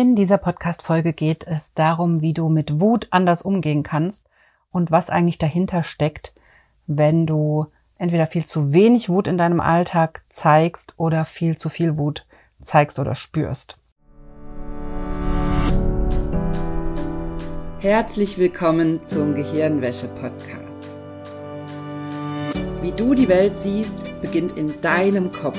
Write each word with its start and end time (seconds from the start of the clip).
In 0.00 0.14
dieser 0.14 0.38
Podcast-Folge 0.38 1.12
geht 1.12 1.44
es 1.44 1.74
darum, 1.74 2.20
wie 2.20 2.32
du 2.32 2.48
mit 2.48 2.78
Wut 2.78 3.08
anders 3.10 3.42
umgehen 3.42 3.82
kannst 3.82 4.28
und 4.70 4.92
was 4.92 5.10
eigentlich 5.10 5.38
dahinter 5.38 5.82
steckt, 5.82 6.36
wenn 6.86 7.26
du 7.26 7.66
entweder 7.96 8.28
viel 8.28 8.44
zu 8.44 8.72
wenig 8.72 9.08
Wut 9.08 9.26
in 9.26 9.38
deinem 9.38 9.58
Alltag 9.58 10.22
zeigst 10.28 10.94
oder 10.98 11.24
viel 11.24 11.56
zu 11.58 11.68
viel 11.68 11.96
Wut 11.96 12.26
zeigst 12.62 13.00
oder 13.00 13.16
spürst. 13.16 13.76
Herzlich 17.80 18.38
willkommen 18.38 19.02
zum 19.02 19.34
Gehirnwäsche-Podcast. 19.34 20.96
Wie 22.82 22.92
du 22.92 23.14
die 23.14 23.26
Welt 23.26 23.56
siehst, 23.56 24.04
beginnt 24.20 24.56
in 24.56 24.80
deinem 24.80 25.32
Kopf. 25.32 25.58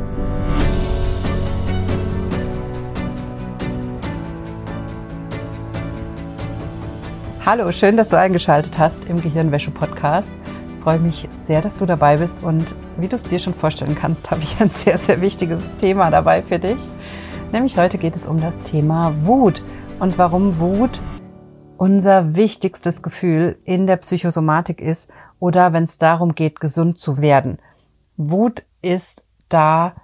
Hallo, 7.43 7.71
schön, 7.71 7.97
dass 7.97 8.07
du 8.07 8.19
eingeschaltet 8.19 8.77
hast 8.77 9.03
im 9.05 9.19
Gehirnwäsche-Podcast. 9.19 10.29
Ich 10.75 10.83
freue 10.83 10.99
mich 10.99 11.27
sehr, 11.47 11.63
dass 11.63 11.75
du 11.75 11.87
dabei 11.87 12.17
bist 12.17 12.43
und 12.43 12.67
wie 12.97 13.07
du 13.07 13.15
es 13.15 13.23
dir 13.23 13.39
schon 13.39 13.55
vorstellen 13.55 13.95
kannst, 13.95 14.29
habe 14.31 14.43
ich 14.43 14.61
ein 14.61 14.69
sehr, 14.69 14.99
sehr 14.99 15.21
wichtiges 15.21 15.63
Thema 15.79 16.11
dabei 16.11 16.43
für 16.43 16.59
dich. 16.59 16.77
Nämlich 17.51 17.79
heute 17.79 17.97
geht 17.97 18.15
es 18.15 18.27
um 18.27 18.39
das 18.39 18.55
Thema 18.59 19.15
Wut 19.25 19.63
und 19.99 20.19
warum 20.19 20.59
Wut 20.59 21.01
unser 21.77 22.35
wichtigstes 22.35 23.01
Gefühl 23.01 23.57
in 23.63 23.87
der 23.87 23.97
Psychosomatik 23.97 24.79
ist 24.79 25.09
oder 25.39 25.73
wenn 25.73 25.85
es 25.85 25.97
darum 25.97 26.35
geht, 26.35 26.59
gesund 26.59 26.99
zu 26.99 27.21
werden. 27.21 27.57
Wut 28.17 28.67
ist 28.83 29.23
da 29.49 29.95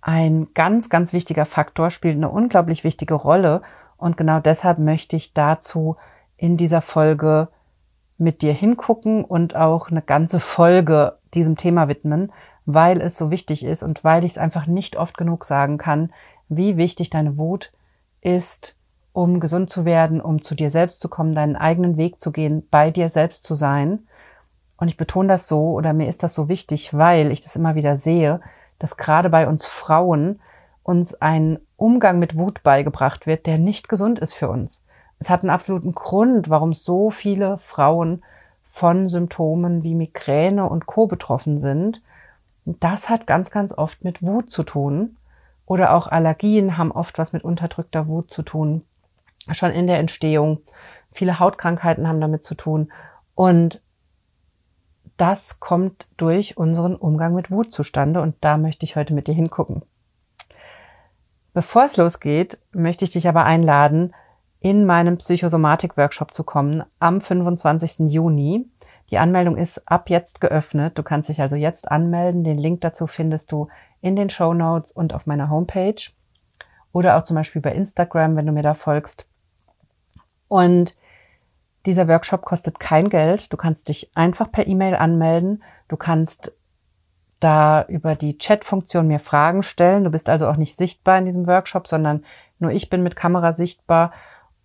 ein 0.00 0.48
ganz, 0.54 0.88
ganz 0.88 1.12
wichtiger 1.12 1.46
Faktor, 1.46 1.92
spielt 1.92 2.16
eine 2.16 2.28
unglaublich 2.28 2.82
wichtige 2.82 3.14
Rolle 3.14 3.62
und 3.96 4.16
genau 4.16 4.40
deshalb 4.40 4.80
möchte 4.80 5.14
ich 5.14 5.32
dazu 5.32 5.96
in 6.40 6.56
dieser 6.56 6.80
Folge 6.80 7.48
mit 8.16 8.40
dir 8.40 8.54
hingucken 8.54 9.24
und 9.24 9.54
auch 9.56 9.90
eine 9.90 10.00
ganze 10.00 10.40
Folge 10.40 11.18
diesem 11.34 11.58
Thema 11.58 11.86
widmen, 11.86 12.32
weil 12.64 13.02
es 13.02 13.18
so 13.18 13.30
wichtig 13.30 13.62
ist 13.62 13.82
und 13.82 14.04
weil 14.04 14.24
ich 14.24 14.32
es 14.32 14.38
einfach 14.38 14.66
nicht 14.66 14.96
oft 14.96 15.18
genug 15.18 15.44
sagen 15.44 15.76
kann, 15.76 16.12
wie 16.48 16.78
wichtig 16.78 17.10
deine 17.10 17.36
Wut 17.36 17.72
ist, 18.22 18.74
um 19.12 19.38
gesund 19.38 19.68
zu 19.68 19.84
werden, 19.84 20.18
um 20.22 20.42
zu 20.42 20.54
dir 20.54 20.70
selbst 20.70 21.02
zu 21.02 21.10
kommen, 21.10 21.34
deinen 21.34 21.56
eigenen 21.56 21.98
Weg 21.98 22.22
zu 22.22 22.32
gehen, 22.32 22.66
bei 22.70 22.90
dir 22.90 23.10
selbst 23.10 23.44
zu 23.44 23.54
sein. 23.54 24.06
Und 24.78 24.88
ich 24.88 24.96
betone 24.96 25.28
das 25.28 25.46
so 25.46 25.72
oder 25.72 25.92
mir 25.92 26.08
ist 26.08 26.22
das 26.22 26.34
so 26.34 26.48
wichtig, 26.48 26.94
weil 26.94 27.32
ich 27.32 27.42
das 27.42 27.54
immer 27.54 27.74
wieder 27.74 27.96
sehe, 27.96 28.40
dass 28.78 28.96
gerade 28.96 29.28
bei 29.28 29.46
uns 29.46 29.66
Frauen 29.66 30.40
uns 30.82 31.12
ein 31.20 31.58
Umgang 31.76 32.18
mit 32.18 32.34
Wut 32.34 32.62
beigebracht 32.62 33.26
wird, 33.26 33.44
der 33.44 33.58
nicht 33.58 33.90
gesund 33.90 34.18
ist 34.18 34.32
für 34.32 34.48
uns 34.48 34.82
es 35.20 35.28
hat 35.28 35.42
einen 35.42 35.50
absoluten 35.50 35.92
Grund, 35.92 36.48
warum 36.48 36.72
so 36.72 37.10
viele 37.10 37.58
Frauen 37.58 38.22
von 38.64 39.08
Symptomen 39.08 39.82
wie 39.82 39.94
Migräne 39.94 40.68
und 40.68 40.86
Co 40.86 41.06
betroffen 41.06 41.58
sind. 41.58 42.02
Das 42.64 43.10
hat 43.10 43.26
ganz, 43.26 43.50
ganz 43.50 43.72
oft 43.72 44.02
mit 44.02 44.22
Wut 44.22 44.50
zu 44.50 44.62
tun. 44.62 45.16
Oder 45.66 45.94
auch 45.94 46.08
Allergien 46.08 46.78
haben 46.78 46.90
oft 46.90 47.18
was 47.18 47.32
mit 47.32 47.44
unterdrückter 47.44 48.08
Wut 48.08 48.30
zu 48.30 48.42
tun. 48.42 48.82
Schon 49.52 49.72
in 49.72 49.86
der 49.86 49.98
Entstehung. 49.98 50.62
Viele 51.12 51.38
Hautkrankheiten 51.38 52.08
haben 52.08 52.20
damit 52.20 52.44
zu 52.44 52.54
tun. 52.54 52.90
Und 53.34 53.82
das 55.18 55.60
kommt 55.60 56.06
durch 56.16 56.56
unseren 56.56 56.96
Umgang 56.96 57.34
mit 57.34 57.50
Wut 57.50 57.72
zustande. 57.72 58.22
Und 58.22 58.36
da 58.40 58.56
möchte 58.56 58.84
ich 58.86 58.96
heute 58.96 59.12
mit 59.12 59.26
dir 59.26 59.34
hingucken. 59.34 59.82
Bevor 61.52 61.84
es 61.84 61.96
losgeht, 61.98 62.58
möchte 62.72 63.04
ich 63.04 63.10
dich 63.10 63.28
aber 63.28 63.44
einladen, 63.44 64.14
in 64.60 64.84
meinem 64.84 65.16
Psychosomatik-Workshop 65.16 66.34
zu 66.34 66.44
kommen 66.44 66.84
am 66.98 67.20
25. 67.20 68.10
Juni. 68.12 68.68
Die 69.10 69.18
Anmeldung 69.18 69.56
ist 69.56 69.90
ab 69.90 70.10
jetzt 70.10 70.40
geöffnet. 70.40 70.96
Du 70.96 71.02
kannst 71.02 71.28
dich 71.28 71.40
also 71.40 71.56
jetzt 71.56 71.90
anmelden. 71.90 72.44
Den 72.44 72.58
Link 72.58 72.82
dazu 72.82 73.06
findest 73.06 73.50
du 73.50 73.68
in 74.00 74.16
den 74.16 74.30
Show 74.30 74.54
Notes 74.54 74.92
und 74.92 75.14
auf 75.14 75.26
meiner 75.26 75.50
Homepage 75.50 76.00
oder 76.92 77.16
auch 77.16 77.24
zum 77.24 77.36
Beispiel 77.36 77.62
bei 77.62 77.72
Instagram, 77.72 78.36
wenn 78.36 78.46
du 78.46 78.52
mir 78.52 78.62
da 78.62 78.74
folgst. 78.74 79.26
Und 80.48 80.96
dieser 81.86 82.08
Workshop 82.08 82.42
kostet 82.42 82.78
kein 82.78 83.08
Geld. 83.08 83.52
Du 83.52 83.56
kannst 83.56 83.88
dich 83.88 84.10
einfach 84.14 84.52
per 84.52 84.66
E-Mail 84.66 84.94
anmelden. 84.94 85.62
Du 85.88 85.96
kannst 85.96 86.52
da 87.40 87.84
über 87.88 88.14
die 88.14 88.36
Chat-Funktion 88.36 89.08
mir 89.08 89.18
Fragen 89.18 89.62
stellen. 89.62 90.04
Du 90.04 90.10
bist 90.10 90.28
also 90.28 90.46
auch 90.46 90.56
nicht 90.56 90.76
sichtbar 90.76 91.18
in 91.18 91.24
diesem 91.24 91.46
Workshop, 91.46 91.88
sondern 91.88 92.24
nur 92.58 92.70
ich 92.70 92.90
bin 92.90 93.02
mit 93.02 93.16
Kamera 93.16 93.52
sichtbar 93.52 94.12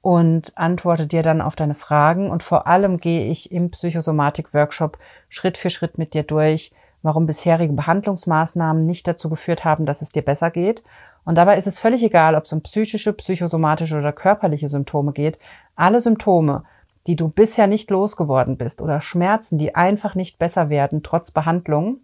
und 0.06 0.56
antworte 0.56 1.08
dir 1.08 1.24
dann 1.24 1.42
auf 1.42 1.56
deine 1.56 1.74
Fragen. 1.74 2.30
Und 2.30 2.44
vor 2.44 2.68
allem 2.68 3.00
gehe 3.00 3.28
ich 3.28 3.52
im 3.52 3.72
Psychosomatik-Workshop 3.72 5.00
Schritt 5.30 5.58
für 5.58 5.72
Schritt 5.72 5.98
mit 5.98 6.14
dir 6.14 6.22
durch, 6.22 6.72
warum 7.02 7.26
bisherige 7.26 7.74
Behandlungsmaßnahmen 7.74 8.86
nicht 8.86 9.08
dazu 9.08 9.32
geführt 9.32 9.66
haben, 9.66 9.88
dass 9.88 10.04
es 10.04 10.12
dir 10.12 10.22
besser 10.22 10.52
geht. 10.52 10.84
Und 11.24 11.40
dabei 11.40 11.58
ist 11.58 11.66
es 11.66 11.80
völlig 11.80 12.04
egal, 12.04 12.36
ob 12.36 12.44
es 12.44 12.54
um 12.54 12.62
psychische, 12.62 13.14
psychosomatische 13.14 13.98
oder 13.98 14.14
körperliche 14.14 14.70
Symptome 14.70 15.12
geht. 15.12 15.40
Alle 15.76 16.00
Symptome, 16.00 16.66
die 17.08 17.16
du 17.16 17.30
bisher 17.30 17.66
nicht 17.66 17.90
losgeworden 17.90 18.58
bist 18.58 18.84
oder 18.84 19.02
Schmerzen, 19.02 19.58
die 19.58 19.74
einfach 19.74 20.14
nicht 20.14 20.38
besser 20.38 20.70
werden, 20.70 21.02
trotz 21.02 21.32
Behandlung, 21.32 21.98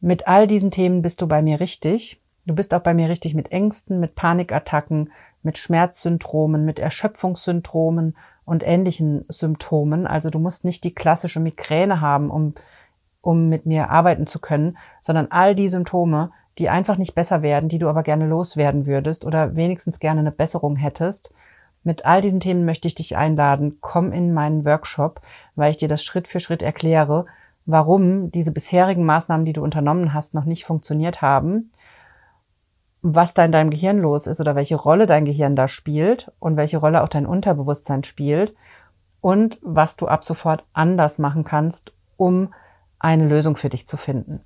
mit 0.00 0.28
all 0.28 0.46
diesen 0.46 0.70
Themen 0.70 1.00
bist 1.00 1.22
du 1.22 1.26
bei 1.26 1.40
mir 1.40 1.60
richtig. 1.60 2.20
Du 2.44 2.54
bist 2.54 2.74
auch 2.74 2.80
bei 2.80 2.92
mir 2.92 3.08
richtig 3.08 3.34
mit 3.34 3.52
Ängsten, 3.52 4.00
mit 4.00 4.16
Panikattacken, 4.16 5.10
mit 5.42 5.58
Schmerzsyndromen, 5.58 6.64
mit 6.64 6.78
Erschöpfungssyndromen 6.78 8.16
und 8.44 8.62
ähnlichen 8.64 9.24
Symptomen. 9.28 10.06
Also 10.06 10.30
du 10.30 10.38
musst 10.38 10.64
nicht 10.64 10.84
die 10.84 10.94
klassische 10.94 11.40
Migräne 11.40 12.00
haben, 12.00 12.30
um, 12.30 12.54
um 13.20 13.48
mit 13.48 13.66
mir 13.66 13.90
arbeiten 13.90 14.26
zu 14.26 14.38
können, 14.38 14.78
sondern 15.00 15.28
all 15.30 15.54
die 15.54 15.68
Symptome, 15.68 16.30
die 16.58 16.68
einfach 16.68 16.96
nicht 16.96 17.14
besser 17.14 17.42
werden, 17.42 17.68
die 17.68 17.78
du 17.78 17.88
aber 17.88 18.02
gerne 18.02 18.26
loswerden 18.26 18.86
würdest 18.86 19.24
oder 19.24 19.56
wenigstens 19.56 20.00
gerne 20.00 20.20
eine 20.20 20.32
Besserung 20.32 20.76
hättest. 20.76 21.30
Mit 21.84 22.04
all 22.04 22.20
diesen 22.20 22.40
Themen 22.40 22.64
möchte 22.64 22.86
ich 22.86 22.94
dich 22.94 23.16
einladen. 23.16 23.78
Komm 23.80 24.12
in 24.12 24.32
meinen 24.32 24.64
Workshop, 24.64 25.20
weil 25.56 25.70
ich 25.70 25.78
dir 25.78 25.88
das 25.88 26.04
Schritt 26.04 26.28
für 26.28 26.40
Schritt 26.40 26.62
erkläre, 26.62 27.26
warum 27.64 28.30
diese 28.30 28.52
bisherigen 28.52 29.04
Maßnahmen, 29.04 29.46
die 29.46 29.52
du 29.52 29.62
unternommen 29.62 30.14
hast, 30.14 30.34
noch 30.34 30.44
nicht 30.44 30.64
funktioniert 30.64 31.22
haben 31.22 31.70
was 33.02 33.34
da 33.34 33.44
in 33.44 33.52
deinem 33.52 33.70
Gehirn 33.70 33.98
los 33.98 34.28
ist 34.28 34.40
oder 34.40 34.54
welche 34.54 34.76
Rolle 34.76 35.06
dein 35.06 35.24
Gehirn 35.24 35.56
da 35.56 35.66
spielt 35.66 36.30
und 36.38 36.56
welche 36.56 36.78
Rolle 36.78 37.02
auch 37.02 37.08
dein 37.08 37.26
Unterbewusstsein 37.26 38.04
spielt 38.04 38.54
und 39.20 39.58
was 39.60 39.96
du 39.96 40.06
ab 40.06 40.24
sofort 40.24 40.64
anders 40.72 41.18
machen 41.18 41.44
kannst, 41.44 41.92
um 42.16 42.54
eine 43.00 43.26
Lösung 43.26 43.56
für 43.56 43.68
dich 43.68 43.88
zu 43.88 43.96
finden. 43.96 44.40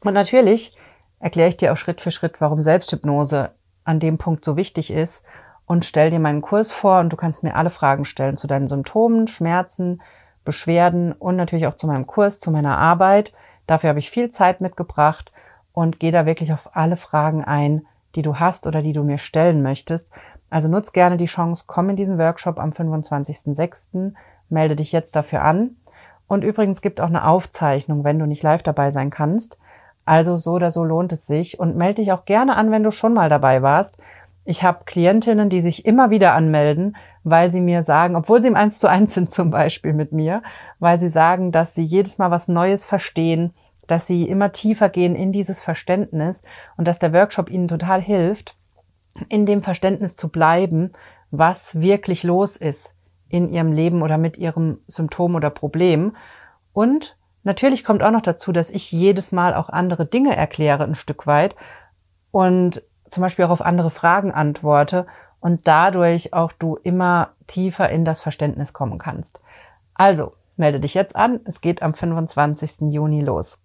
Und 0.00 0.14
natürlich 0.14 0.76
erkläre 1.20 1.48
ich 1.48 1.56
dir 1.56 1.72
auch 1.72 1.76
Schritt 1.76 2.00
für 2.00 2.10
Schritt, 2.10 2.40
warum 2.40 2.60
Selbsthypnose 2.60 3.50
an 3.84 4.00
dem 4.00 4.18
Punkt 4.18 4.44
so 4.44 4.56
wichtig 4.56 4.90
ist 4.90 5.24
und 5.64 5.84
stell 5.84 6.10
dir 6.10 6.18
meinen 6.18 6.42
Kurs 6.42 6.72
vor 6.72 6.98
und 6.98 7.10
du 7.10 7.16
kannst 7.16 7.44
mir 7.44 7.54
alle 7.54 7.70
Fragen 7.70 8.04
stellen 8.04 8.36
zu 8.36 8.48
deinen 8.48 8.68
Symptomen, 8.68 9.28
Schmerzen, 9.28 10.02
Beschwerden 10.44 11.12
und 11.12 11.36
natürlich 11.36 11.68
auch 11.68 11.76
zu 11.76 11.86
meinem 11.86 12.06
Kurs, 12.06 12.40
zu 12.40 12.50
meiner 12.50 12.78
Arbeit. 12.78 13.32
Dafür 13.68 13.90
habe 13.90 14.00
ich 14.00 14.10
viel 14.10 14.30
Zeit 14.30 14.60
mitgebracht 14.60 15.32
und 15.76 16.00
geh 16.00 16.10
da 16.10 16.24
wirklich 16.24 16.54
auf 16.54 16.70
alle 16.72 16.96
Fragen 16.96 17.44
ein, 17.44 17.82
die 18.14 18.22
du 18.22 18.36
hast 18.36 18.66
oder 18.66 18.80
die 18.80 18.94
du 18.94 19.04
mir 19.04 19.18
stellen 19.18 19.60
möchtest. 19.60 20.10
Also 20.48 20.68
nutz 20.68 20.92
gerne 20.92 21.18
die 21.18 21.26
Chance, 21.26 21.64
komm 21.66 21.90
in 21.90 21.96
diesen 21.96 22.16
Workshop 22.16 22.58
am 22.58 22.70
25.06., 22.70 24.14
melde 24.48 24.74
dich 24.74 24.90
jetzt 24.92 25.14
dafür 25.14 25.42
an. 25.42 25.76
Und 26.28 26.44
übrigens 26.44 26.80
gibt 26.80 26.98
auch 26.98 27.08
eine 27.08 27.28
Aufzeichnung, 27.28 28.04
wenn 28.04 28.18
du 28.18 28.24
nicht 28.24 28.42
live 28.42 28.62
dabei 28.62 28.90
sein 28.90 29.10
kannst. 29.10 29.58
Also 30.06 30.38
so 30.38 30.52
oder 30.52 30.72
so 30.72 30.82
lohnt 30.82 31.12
es 31.12 31.26
sich 31.26 31.60
und 31.60 31.76
melde 31.76 32.00
dich 32.00 32.10
auch 32.10 32.24
gerne 32.24 32.56
an, 32.56 32.70
wenn 32.70 32.82
du 32.82 32.90
schon 32.90 33.12
mal 33.12 33.28
dabei 33.28 33.60
warst. 33.60 33.98
Ich 34.46 34.62
habe 34.62 34.84
Klientinnen, 34.86 35.50
die 35.50 35.60
sich 35.60 35.84
immer 35.84 36.08
wieder 36.08 36.32
anmelden, 36.32 36.96
weil 37.22 37.52
sie 37.52 37.60
mir 37.60 37.82
sagen, 37.82 38.16
obwohl 38.16 38.40
sie 38.40 38.48
im 38.48 38.56
1 38.56 38.78
zu 38.78 38.88
1 38.88 39.12
sind 39.12 39.30
zum 39.30 39.50
Beispiel 39.50 39.92
mit 39.92 40.12
mir, 40.12 40.42
weil 40.78 40.98
sie 40.98 41.10
sagen, 41.10 41.52
dass 41.52 41.74
sie 41.74 41.84
jedes 41.84 42.16
Mal 42.16 42.30
was 42.30 42.48
Neues 42.48 42.86
verstehen, 42.86 43.52
dass 43.86 44.06
sie 44.06 44.28
immer 44.28 44.52
tiefer 44.52 44.88
gehen 44.88 45.14
in 45.14 45.32
dieses 45.32 45.62
Verständnis 45.62 46.42
und 46.76 46.86
dass 46.86 46.98
der 46.98 47.12
Workshop 47.12 47.50
ihnen 47.50 47.68
total 47.68 48.00
hilft, 48.00 48.56
in 49.28 49.46
dem 49.46 49.62
Verständnis 49.62 50.16
zu 50.16 50.28
bleiben, 50.28 50.90
was 51.30 51.80
wirklich 51.80 52.22
los 52.22 52.56
ist 52.56 52.94
in 53.28 53.52
ihrem 53.52 53.72
Leben 53.72 54.02
oder 54.02 54.18
mit 54.18 54.36
ihrem 54.36 54.78
Symptom 54.86 55.34
oder 55.34 55.50
Problem. 55.50 56.16
Und 56.72 57.16
natürlich 57.42 57.84
kommt 57.84 58.02
auch 58.02 58.10
noch 58.10 58.22
dazu, 58.22 58.52
dass 58.52 58.70
ich 58.70 58.92
jedes 58.92 59.32
Mal 59.32 59.54
auch 59.54 59.68
andere 59.68 60.06
Dinge 60.06 60.36
erkläre, 60.36 60.84
ein 60.84 60.94
Stück 60.94 61.26
weit 61.26 61.56
und 62.30 62.82
zum 63.10 63.22
Beispiel 63.22 63.44
auch 63.44 63.50
auf 63.50 63.62
andere 63.62 63.90
Fragen 63.90 64.32
antworte 64.32 65.06
und 65.40 65.66
dadurch 65.66 66.32
auch 66.32 66.52
du 66.52 66.76
immer 66.76 67.30
tiefer 67.46 67.88
in 67.90 68.04
das 68.04 68.20
Verständnis 68.20 68.72
kommen 68.72 68.98
kannst. 68.98 69.40
Also, 69.94 70.32
melde 70.56 70.80
dich 70.80 70.94
jetzt 70.94 71.14
an. 71.14 71.40
Es 71.44 71.60
geht 71.60 71.82
am 71.82 71.94
25. 71.94 72.92
Juni 72.92 73.20
los. 73.20 73.58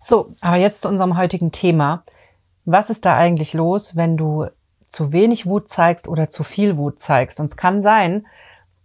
So, 0.00 0.34
aber 0.40 0.56
jetzt 0.56 0.82
zu 0.82 0.88
unserem 0.88 1.16
heutigen 1.16 1.52
Thema. 1.52 2.04
Was 2.64 2.90
ist 2.90 3.04
da 3.04 3.16
eigentlich 3.16 3.52
los, 3.54 3.96
wenn 3.96 4.16
du 4.16 4.46
zu 4.90 5.12
wenig 5.12 5.46
Wut 5.46 5.68
zeigst 5.68 6.08
oder 6.08 6.30
zu 6.30 6.44
viel 6.44 6.76
Wut 6.76 7.00
zeigst? 7.00 7.40
Und 7.40 7.50
es 7.50 7.56
kann 7.56 7.82
sein, 7.82 8.26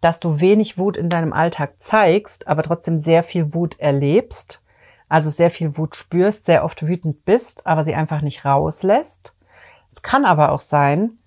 dass 0.01 0.19
du 0.19 0.39
wenig 0.39 0.78
Wut 0.78 0.98
in 0.98 1.10
deinem 1.10 1.31
Alltag 1.31 1.75
zeigst, 1.80 2.48
aber 2.48 2.63
trotzdem 2.63 2.98
sehr 2.98 3.24
viel 3.24 3.54
Wut 3.54 3.80
erlebst, 3.80 4.62
also 5.07 5.30
sehr 5.30 5.51
viel 5.51 5.78
Wut 5.78 5.95
spürst, 5.95 6.45
sehr 6.45 6.66
oft 6.66 6.86
wütend 6.86 7.24
bist, 7.25 7.68
aber 7.68 7.84
sie 7.84 7.94
einfach 7.94 8.22
nicht 8.22 8.44
rauslässt. 8.44 9.34
Es 9.94 10.01
kann 10.01 10.25
aber 10.25 10.51
auch 10.51 10.60
sein, 10.60 11.19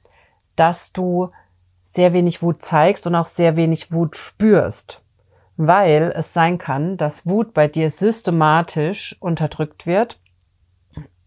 dass 0.57 0.93
du 0.93 1.31
sehr 1.83 2.13
wenig 2.13 2.43
Wut 2.43 2.63
zeigst 2.63 3.07
und 3.07 3.15
auch 3.15 3.27
sehr 3.27 3.57
wenig 3.57 3.93
Wut 3.93 4.17
spürst, 4.17 5.04
weil 5.57 6.13
es 6.15 6.33
sein 6.33 6.59
kann, 6.59 6.97
dass 6.97 7.27
Wut 7.27 7.55
bei 7.55 7.69
dir 7.69 7.91
systematisch 7.91 9.17
unterdrückt 9.21 9.87
wird 9.87 10.21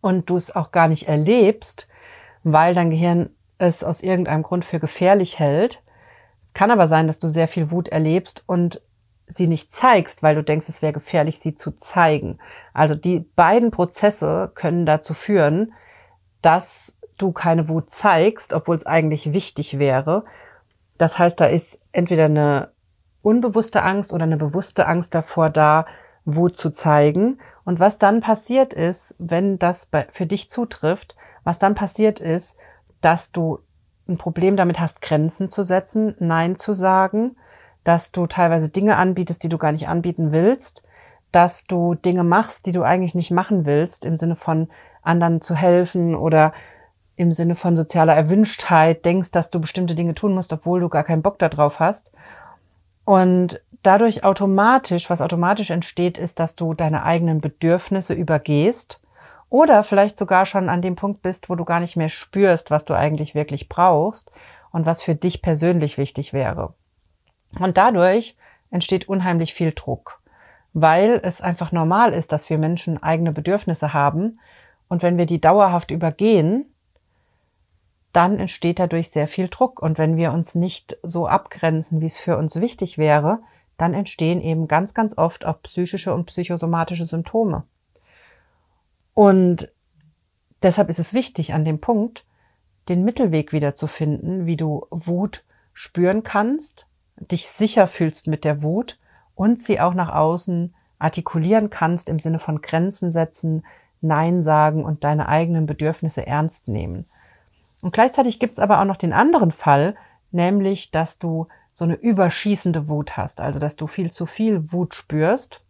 und 0.01 0.29
du 0.29 0.37
es 0.37 0.55
auch 0.55 0.71
gar 0.71 0.87
nicht 0.87 1.07
erlebst, 1.07 1.87
weil 2.43 2.73
dein 2.75 2.89
Gehirn 2.89 3.29
es 3.57 3.83
aus 3.83 4.01
irgendeinem 4.01 4.43
Grund 4.43 4.65
für 4.65 4.79
gefährlich 4.79 5.39
hält. 5.39 5.81
Es 6.45 6.53
kann 6.53 6.71
aber 6.71 6.87
sein, 6.87 7.07
dass 7.07 7.19
du 7.19 7.29
sehr 7.29 7.47
viel 7.47 7.71
Wut 7.71 7.87
erlebst 7.87 8.43
und 8.45 8.81
sie 9.27 9.47
nicht 9.47 9.73
zeigst, 9.73 10.23
weil 10.23 10.35
du 10.35 10.43
denkst, 10.43 10.69
es 10.69 10.81
wäre 10.81 10.93
gefährlich, 10.93 11.39
sie 11.39 11.55
zu 11.55 11.71
zeigen. 11.71 12.39
Also 12.73 12.95
die 12.95 13.19
beiden 13.19 13.71
Prozesse 13.71 14.51
können 14.55 14.85
dazu 14.85 15.13
führen, 15.13 15.73
dass 16.41 16.97
du 17.17 17.31
keine 17.31 17.67
Wut 17.67 17.91
zeigst, 17.91 18.53
obwohl 18.53 18.75
es 18.75 18.85
eigentlich 18.85 19.33
wichtig 19.33 19.79
wäre. 19.79 20.23
Das 20.97 21.19
heißt, 21.19 21.39
da 21.39 21.47
ist 21.47 21.79
entweder 21.91 22.25
eine 22.25 22.71
unbewusste 23.21 23.83
Angst 23.83 24.13
oder 24.13 24.23
eine 24.23 24.37
bewusste 24.37 24.87
Angst 24.87 25.13
davor 25.15 25.49
da, 25.49 25.85
Wut 26.25 26.57
zu 26.57 26.71
zeigen. 26.71 27.39
Und 27.63 27.79
was 27.79 27.97
dann 27.97 28.21
passiert 28.21 28.73
ist, 28.73 29.15
wenn 29.17 29.59
das 29.59 29.89
für 30.11 30.25
dich 30.25 30.49
zutrifft, 30.49 31.15
was 31.43 31.59
dann 31.59 31.75
passiert 31.75 32.19
ist, 32.19 32.57
dass 33.01 33.31
du 33.31 33.59
ein 34.07 34.17
Problem 34.17 34.57
damit 34.57 34.79
hast, 34.79 35.01
Grenzen 35.01 35.49
zu 35.49 35.63
setzen, 35.63 36.15
Nein 36.19 36.57
zu 36.57 36.73
sagen, 36.73 37.35
dass 37.83 38.11
du 38.11 38.27
teilweise 38.27 38.69
Dinge 38.69 38.97
anbietest, 38.97 39.43
die 39.43 39.49
du 39.49 39.57
gar 39.57 39.71
nicht 39.71 39.87
anbieten 39.87 40.31
willst, 40.31 40.83
dass 41.31 41.65
du 41.65 41.95
Dinge 41.95 42.23
machst, 42.23 42.65
die 42.65 42.71
du 42.71 42.83
eigentlich 42.83 43.15
nicht 43.15 43.31
machen 43.31 43.65
willst, 43.65 44.05
im 44.05 44.17
Sinne 44.17 44.35
von 44.35 44.69
anderen 45.01 45.41
zu 45.41 45.55
helfen 45.55 46.15
oder 46.15 46.53
im 47.15 47.31
Sinne 47.31 47.55
von 47.55 47.75
sozialer 47.75 48.13
Erwünschtheit 48.13 49.03
denkst, 49.03 49.31
dass 49.31 49.49
du 49.49 49.59
bestimmte 49.59 49.95
Dinge 49.95 50.13
tun 50.13 50.33
musst, 50.33 50.53
obwohl 50.53 50.79
du 50.79 50.89
gar 50.89 51.03
keinen 51.03 51.21
Bock 51.21 51.39
darauf 51.39 51.79
hast. 51.79 52.11
Und 53.07 53.61
dadurch 53.83 54.25
automatisch, 54.25 55.09
was 55.09 55.21
automatisch 55.21 55.69
entsteht, 55.69 56.17
ist, 56.17 56.41
dass 56.41 56.57
du 56.57 56.73
deine 56.73 57.03
eigenen 57.03 57.39
Bedürfnisse 57.39 58.13
übergehst 58.13 58.99
oder 59.49 59.85
vielleicht 59.85 60.19
sogar 60.19 60.45
schon 60.45 60.67
an 60.67 60.81
dem 60.81 60.97
Punkt 60.97 61.21
bist, 61.21 61.49
wo 61.49 61.55
du 61.55 61.63
gar 61.63 61.79
nicht 61.79 61.95
mehr 61.95 62.09
spürst, 62.09 62.69
was 62.69 62.83
du 62.83 62.93
eigentlich 62.93 63.33
wirklich 63.33 63.69
brauchst 63.69 64.29
und 64.71 64.85
was 64.85 65.03
für 65.03 65.15
dich 65.15 65.41
persönlich 65.41 65.97
wichtig 65.97 66.33
wäre. 66.33 66.73
Und 67.57 67.77
dadurch 67.77 68.35
entsteht 68.71 69.07
unheimlich 69.07 69.53
viel 69.53 69.71
Druck, 69.71 70.19
weil 70.73 71.21
es 71.23 71.39
einfach 71.39 71.71
normal 71.71 72.11
ist, 72.11 72.33
dass 72.33 72.49
wir 72.49 72.57
Menschen 72.57 73.01
eigene 73.01 73.31
Bedürfnisse 73.31 73.93
haben 73.93 74.37
und 74.89 75.01
wenn 75.01 75.17
wir 75.17 75.27
die 75.27 75.39
dauerhaft 75.39 75.91
übergehen, 75.91 76.65
dann 78.17 78.39
entsteht 78.39 78.79
dadurch 78.79 79.11
sehr 79.11 79.27
viel 79.27 79.47
Druck. 79.47 79.79
Und 79.79 79.99
wenn 79.99 80.17
wir 80.17 80.33
uns 80.33 80.55
nicht 80.55 80.97
so 81.03 81.27
abgrenzen, 81.27 82.01
wie 82.01 82.07
es 82.07 82.17
für 82.17 82.35
uns 82.35 82.59
wichtig 82.59 82.97
wäre, 82.97 83.41
dann 83.77 83.93
entstehen 83.93 84.41
eben 84.41 84.67
ganz, 84.67 84.95
ganz 84.95 85.15
oft 85.15 85.45
auch 85.45 85.61
psychische 85.61 86.15
und 86.15 86.25
psychosomatische 86.25 87.05
Symptome. 87.05 87.63
Und 89.13 89.71
deshalb 90.63 90.89
ist 90.89 90.97
es 90.97 91.13
wichtig, 91.13 91.53
an 91.53 91.63
dem 91.63 91.79
Punkt 91.79 92.25
den 92.89 93.03
Mittelweg 93.03 93.53
wieder 93.53 93.75
zu 93.75 93.85
finden, 93.85 94.47
wie 94.47 94.57
du 94.57 94.87
Wut 94.89 95.43
spüren 95.73 96.23
kannst, 96.23 96.87
dich 97.17 97.47
sicher 97.47 97.85
fühlst 97.85 98.25
mit 98.25 98.45
der 98.45 98.63
Wut 98.63 98.97
und 99.35 99.61
sie 99.61 99.79
auch 99.79 99.93
nach 99.93 100.11
außen 100.11 100.73
artikulieren 100.97 101.69
kannst 101.69 102.09
im 102.09 102.19
Sinne 102.19 102.39
von 102.39 102.61
Grenzen 102.63 103.11
setzen, 103.11 103.63
Nein 104.01 104.41
sagen 104.41 104.85
und 104.85 105.03
deine 105.03 105.29
eigenen 105.29 105.67
Bedürfnisse 105.67 106.25
ernst 106.25 106.67
nehmen. 106.67 107.05
Und 107.81 107.93
gleichzeitig 107.93 108.39
gibt's 108.39 108.59
aber 108.59 108.81
auch 108.81 108.85
noch 108.85 108.97
den 108.97 109.13
anderen 109.13 109.51
Fall, 109.51 109.95
nämlich, 110.31 110.91
dass 110.91 111.19
du 111.19 111.47
so 111.71 111.85
eine 111.85 111.95
überschießende 111.95 112.87
Wut 112.87 113.17
hast, 113.17 113.39
also 113.39 113.59
dass 113.59 113.75
du 113.75 113.85
viel 113.85 114.11
zu 114.11 114.25
viel 114.25 114.71
Wut 114.71 114.95
spürst. 114.95 115.63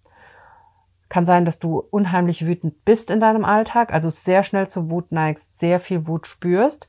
Kann 1.09 1.25
sein, 1.25 1.45
dass 1.45 1.59
du 1.59 1.79
unheimlich 1.79 2.45
wütend 2.45 2.85
bist 2.85 3.11
in 3.11 3.19
deinem 3.19 3.45
Alltag, 3.45 3.93
also 3.93 4.09
sehr 4.09 4.43
schnell 4.43 4.67
zur 4.67 4.89
Wut 4.89 5.11
neigst, 5.11 5.59
sehr 5.59 5.79
viel 5.79 6.07
Wut 6.07 6.27
spürst. 6.27 6.87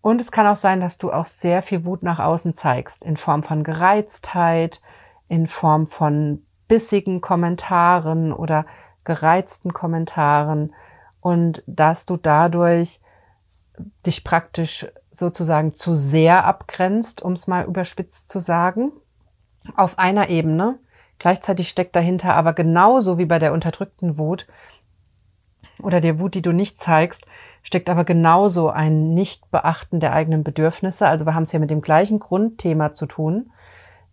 Und 0.00 0.20
es 0.20 0.32
kann 0.32 0.46
auch 0.46 0.56
sein, 0.56 0.80
dass 0.80 0.98
du 0.98 1.12
auch 1.12 1.26
sehr 1.26 1.62
viel 1.62 1.84
Wut 1.84 2.02
nach 2.02 2.20
außen 2.20 2.54
zeigst, 2.54 3.04
in 3.04 3.16
Form 3.16 3.42
von 3.42 3.64
Gereiztheit, 3.64 4.80
in 5.28 5.46
Form 5.46 5.86
von 5.86 6.44
bissigen 6.68 7.20
Kommentaren 7.20 8.32
oder 8.32 8.66
gereizten 9.04 9.72
Kommentaren 9.72 10.72
und 11.20 11.62
dass 11.66 12.06
du 12.06 12.16
dadurch 12.16 13.00
dich 14.06 14.24
praktisch 14.24 14.86
sozusagen 15.10 15.74
zu 15.74 15.94
sehr 15.94 16.44
abgrenzt, 16.44 17.22
um 17.22 17.32
es 17.32 17.46
mal 17.46 17.64
überspitzt 17.64 18.30
zu 18.30 18.40
sagen, 18.40 18.92
auf 19.76 19.98
einer 19.98 20.28
Ebene. 20.28 20.78
Gleichzeitig 21.18 21.68
steckt 21.68 21.96
dahinter 21.96 22.34
aber 22.34 22.54
genauso 22.54 23.18
wie 23.18 23.26
bei 23.26 23.38
der 23.38 23.52
unterdrückten 23.52 24.18
Wut 24.18 24.46
oder 25.82 26.00
der 26.00 26.18
Wut, 26.18 26.34
die 26.34 26.42
du 26.42 26.52
nicht 26.52 26.80
zeigst, 26.80 27.26
steckt 27.62 27.90
aber 27.90 28.04
genauso 28.04 28.70
ein 28.70 29.14
Nichtbeachten 29.14 30.00
der 30.00 30.12
eigenen 30.12 30.44
Bedürfnisse. 30.44 31.06
Also 31.06 31.26
wir 31.26 31.34
haben 31.34 31.42
es 31.42 31.50
hier 31.50 31.60
mit 31.60 31.70
dem 31.70 31.82
gleichen 31.82 32.20
Grundthema 32.20 32.94
zu 32.94 33.06
tun, 33.06 33.50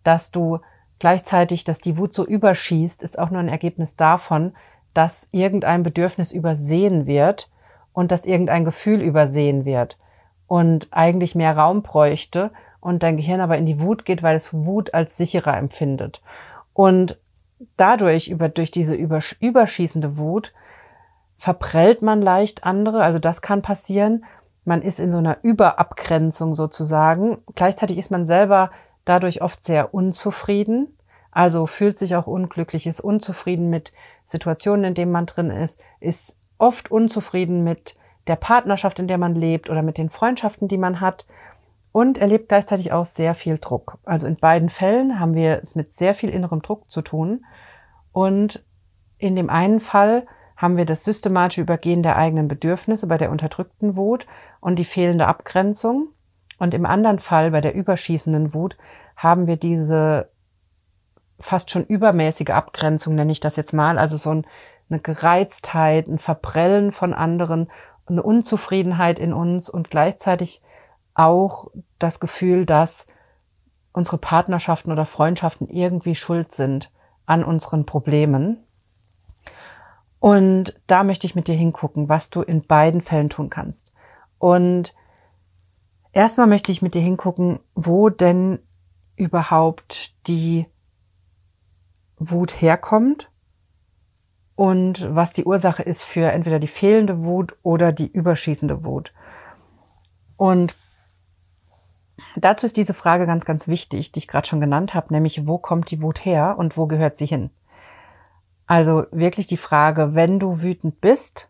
dass 0.02 0.30
du 0.30 0.60
gleichzeitig, 0.98 1.64
dass 1.64 1.78
die 1.78 1.96
Wut 1.96 2.14
so 2.14 2.26
überschießt, 2.26 3.02
ist 3.02 3.18
auch 3.18 3.30
nur 3.30 3.40
ein 3.40 3.48
Ergebnis 3.48 3.96
davon, 3.96 4.52
dass 4.94 5.28
irgendein 5.30 5.82
Bedürfnis 5.82 6.32
übersehen 6.32 7.06
wird, 7.06 7.50
und 7.98 8.12
dass 8.12 8.26
irgendein 8.26 8.64
Gefühl 8.64 9.00
übersehen 9.00 9.64
wird 9.64 9.98
und 10.46 10.86
eigentlich 10.92 11.34
mehr 11.34 11.56
Raum 11.56 11.82
bräuchte 11.82 12.52
und 12.78 13.02
dein 13.02 13.16
Gehirn 13.16 13.40
aber 13.40 13.58
in 13.58 13.66
die 13.66 13.80
Wut 13.80 14.04
geht, 14.04 14.22
weil 14.22 14.36
es 14.36 14.54
Wut 14.54 14.94
als 14.94 15.16
sicherer 15.16 15.58
empfindet. 15.58 16.22
Und 16.74 17.18
dadurch, 17.76 18.28
über, 18.28 18.50
durch 18.50 18.70
diese 18.70 18.94
überschießende 18.94 20.16
Wut, 20.16 20.54
verprellt 21.38 22.00
man 22.00 22.22
leicht 22.22 22.62
andere, 22.62 23.02
also 23.02 23.18
das 23.18 23.42
kann 23.42 23.62
passieren. 23.62 24.24
Man 24.64 24.80
ist 24.80 25.00
in 25.00 25.10
so 25.10 25.18
einer 25.18 25.38
Überabgrenzung 25.42 26.54
sozusagen. 26.54 27.38
Gleichzeitig 27.56 27.98
ist 27.98 28.12
man 28.12 28.26
selber 28.26 28.70
dadurch 29.06 29.42
oft 29.42 29.64
sehr 29.64 29.92
unzufrieden, 29.92 30.96
also 31.32 31.66
fühlt 31.66 31.98
sich 31.98 32.14
auch 32.14 32.28
unglücklich, 32.28 32.86
ist 32.86 33.00
unzufrieden 33.00 33.70
mit 33.70 33.92
Situationen, 34.24 34.84
in 34.84 34.94
denen 34.94 35.10
man 35.10 35.26
drin 35.26 35.50
ist, 35.50 35.80
ist 35.98 36.37
oft 36.58 36.90
unzufrieden 36.90 37.64
mit 37.64 37.96
der 38.26 38.36
Partnerschaft, 38.36 38.98
in 38.98 39.08
der 39.08 39.18
man 39.18 39.34
lebt 39.34 39.70
oder 39.70 39.82
mit 39.82 39.96
den 39.96 40.10
Freundschaften, 40.10 40.68
die 40.68 40.78
man 40.78 41.00
hat 41.00 41.26
und 41.92 42.18
erlebt 42.18 42.48
gleichzeitig 42.48 42.92
auch 42.92 43.06
sehr 43.06 43.34
viel 43.34 43.58
Druck. 43.58 43.98
Also 44.04 44.26
in 44.26 44.36
beiden 44.36 44.68
Fällen 44.68 45.18
haben 45.18 45.34
wir 45.34 45.60
es 45.62 45.74
mit 45.74 45.96
sehr 45.96 46.14
viel 46.14 46.30
innerem 46.30 46.60
Druck 46.60 46.90
zu 46.90 47.02
tun 47.02 47.44
und 48.12 48.64
in 49.18 49.34
dem 49.34 49.50
einen 49.50 49.80
Fall 49.80 50.26
haben 50.56 50.76
wir 50.76 50.84
das 50.84 51.04
systematische 51.04 51.60
Übergehen 51.60 52.02
der 52.02 52.16
eigenen 52.16 52.48
Bedürfnisse 52.48 53.06
bei 53.06 53.16
der 53.16 53.30
unterdrückten 53.30 53.96
Wut 53.96 54.26
und 54.60 54.76
die 54.76 54.84
fehlende 54.84 55.26
Abgrenzung. 55.26 56.08
Und 56.58 56.74
im 56.74 56.84
anderen 56.84 57.20
Fall, 57.20 57.52
bei 57.52 57.60
der 57.60 57.76
überschießenden 57.76 58.52
Wut, 58.54 58.76
haben 59.16 59.46
wir 59.46 59.56
diese 59.56 60.30
fast 61.38 61.70
schon 61.70 61.84
übermäßige 61.84 62.50
Abgrenzung, 62.50 63.14
nenne 63.14 63.30
ich 63.30 63.38
das 63.38 63.54
jetzt 63.54 63.72
mal, 63.72 63.98
also 63.98 64.16
so 64.16 64.30
ein 64.30 64.46
eine 64.90 65.00
Gereiztheit, 65.00 66.08
ein 66.08 66.18
Verprellen 66.18 66.92
von 66.92 67.14
anderen, 67.14 67.70
eine 68.06 68.22
Unzufriedenheit 68.22 69.18
in 69.18 69.32
uns 69.32 69.68
und 69.68 69.90
gleichzeitig 69.90 70.62
auch 71.14 71.70
das 71.98 72.20
Gefühl, 72.20 72.64
dass 72.64 73.06
unsere 73.92 74.18
Partnerschaften 74.18 74.92
oder 74.92 75.06
Freundschaften 75.06 75.68
irgendwie 75.68 76.14
schuld 76.14 76.54
sind 76.54 76.90
an 77.26 77.44
unseren 77.44 77.84
Problemen. 77.84 78.64
Und 80.20 80.80
da 80.86 81.04
möchte 81.04 81.26
ich 81.26 81.34
mit 81.34 81.48
dir 81.48 81.54
hingucken, 81.54 82.08
was 82.08 82.30
du 82.30 82.42
in 82.42 82.66
beiden 82.66 83.00
Fällen 83.00 83.30
tun 83.30 83.50
kannst. 83.50 83.92
Und 84.38 84.94
erstmal 86.12 86.46
möchte 86.46 86.72
ich 86.72 86.82
mit 86.82 86.94
dir 86.94 87.02
hingucken, 87.02 87.60
wo 87.74 88.08
denn 88.08 88.60
überhaupt 89.16 90.14
die 90.28 90.66
Wut 92.18 92.60
herkommt 92.60 93.30
und 94.58 95.14
was 95.14 95.32
die 95.32 95.44
Ursache 95.44 95.84
ist 95.84 96.02
für 96.02 96.32
entweder 96.32 96.58
die 96.58 96.66
fehlende 96.66 97.22
Wut 97.22 97.54
oder 97.62 97.92
die 97.92 98.10
überschießende 98.10 98.82
Wut. 98.82 99.12
Und 100.36 100.74
dazu 102.34 102.66
ist 102.66 102.76
diese 102.76 102.92
Frage 102.92 103.24
ganz, 103.24 103.44
ganz 103.44 103.68
wichtig, 103.68 104.10
die 104.10 104.18
ich 104.18 104.26
gerade 104.26 104.48
schon 104.48 104.60
genannt 104.60 104.94
habe, 104.94 105.14
nämlich 105.14 105.46
wo 105.46 105.58
kommt 105.58 105.92
die 105.92 106.02
Wut 106.02 106.24
her 106.24 106.56
und 106.58 106.76
wo 106.76 106.88
gehört 106.88 107.18
sie 107.18 107.26
hin? 107.26 107.50
Also 108.66 109.04
wirklich 109.12 109.46
die 109.46 109.56
Frage, 109.56 110.16
wenn 110.16 110.40
du 110.40 110.60
wütend 110.60 111.00
bist, 111.00 111.48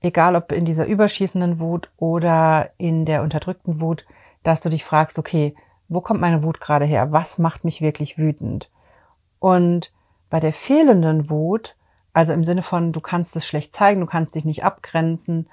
egal 0.00 0.36
ob 0.36 0.52
in 0.52 0.64
dieser 0.64 0.86
überschießenden 0.86 1.60
Wut 1.60 1.90
oder 1.98 2.70
in 2.78 3.04
der 3.04 3.20
unterdrückten 3.20 3.82
Wut, 3.82 4.06
dass 4.42 4.62
du 4.62 4.70
dich 4.70 4.86
fragst, 4.86 5.18
okay, 5.18 5.54
wo 5.88 6.00
kommt 6.00 6.22
meine 6.22 6.44
Wut 6.44 6.62
gerade 6.62 6.86
her? 6.86 7.12
Was 7.12 7.36
macht 7.36 7.62
mich 7.62 7.82
wirklich 7.82 8.16
wütend? 8.16 8.70
Und 9.38 9.92
bei 10.34 10.40
der 10.40 10.52
fehlenden 10.52 11.30
Wut, 11.30 11.76
also 12.12 12.32
im 12.32 12.42
Sinne 12.42 12.64
von, 12.64 12.90
du 12.90 13.00
kannst 13.00 13.36
es 13.36 13.46
schlecht 13.46 13.72
zeigen, 13.72 14.00
du 14.00 14.06
kannst 14.08 14.34
dich 14.34 14.44
nicht 14.44 14.64
abgrenzen 14.64 15.48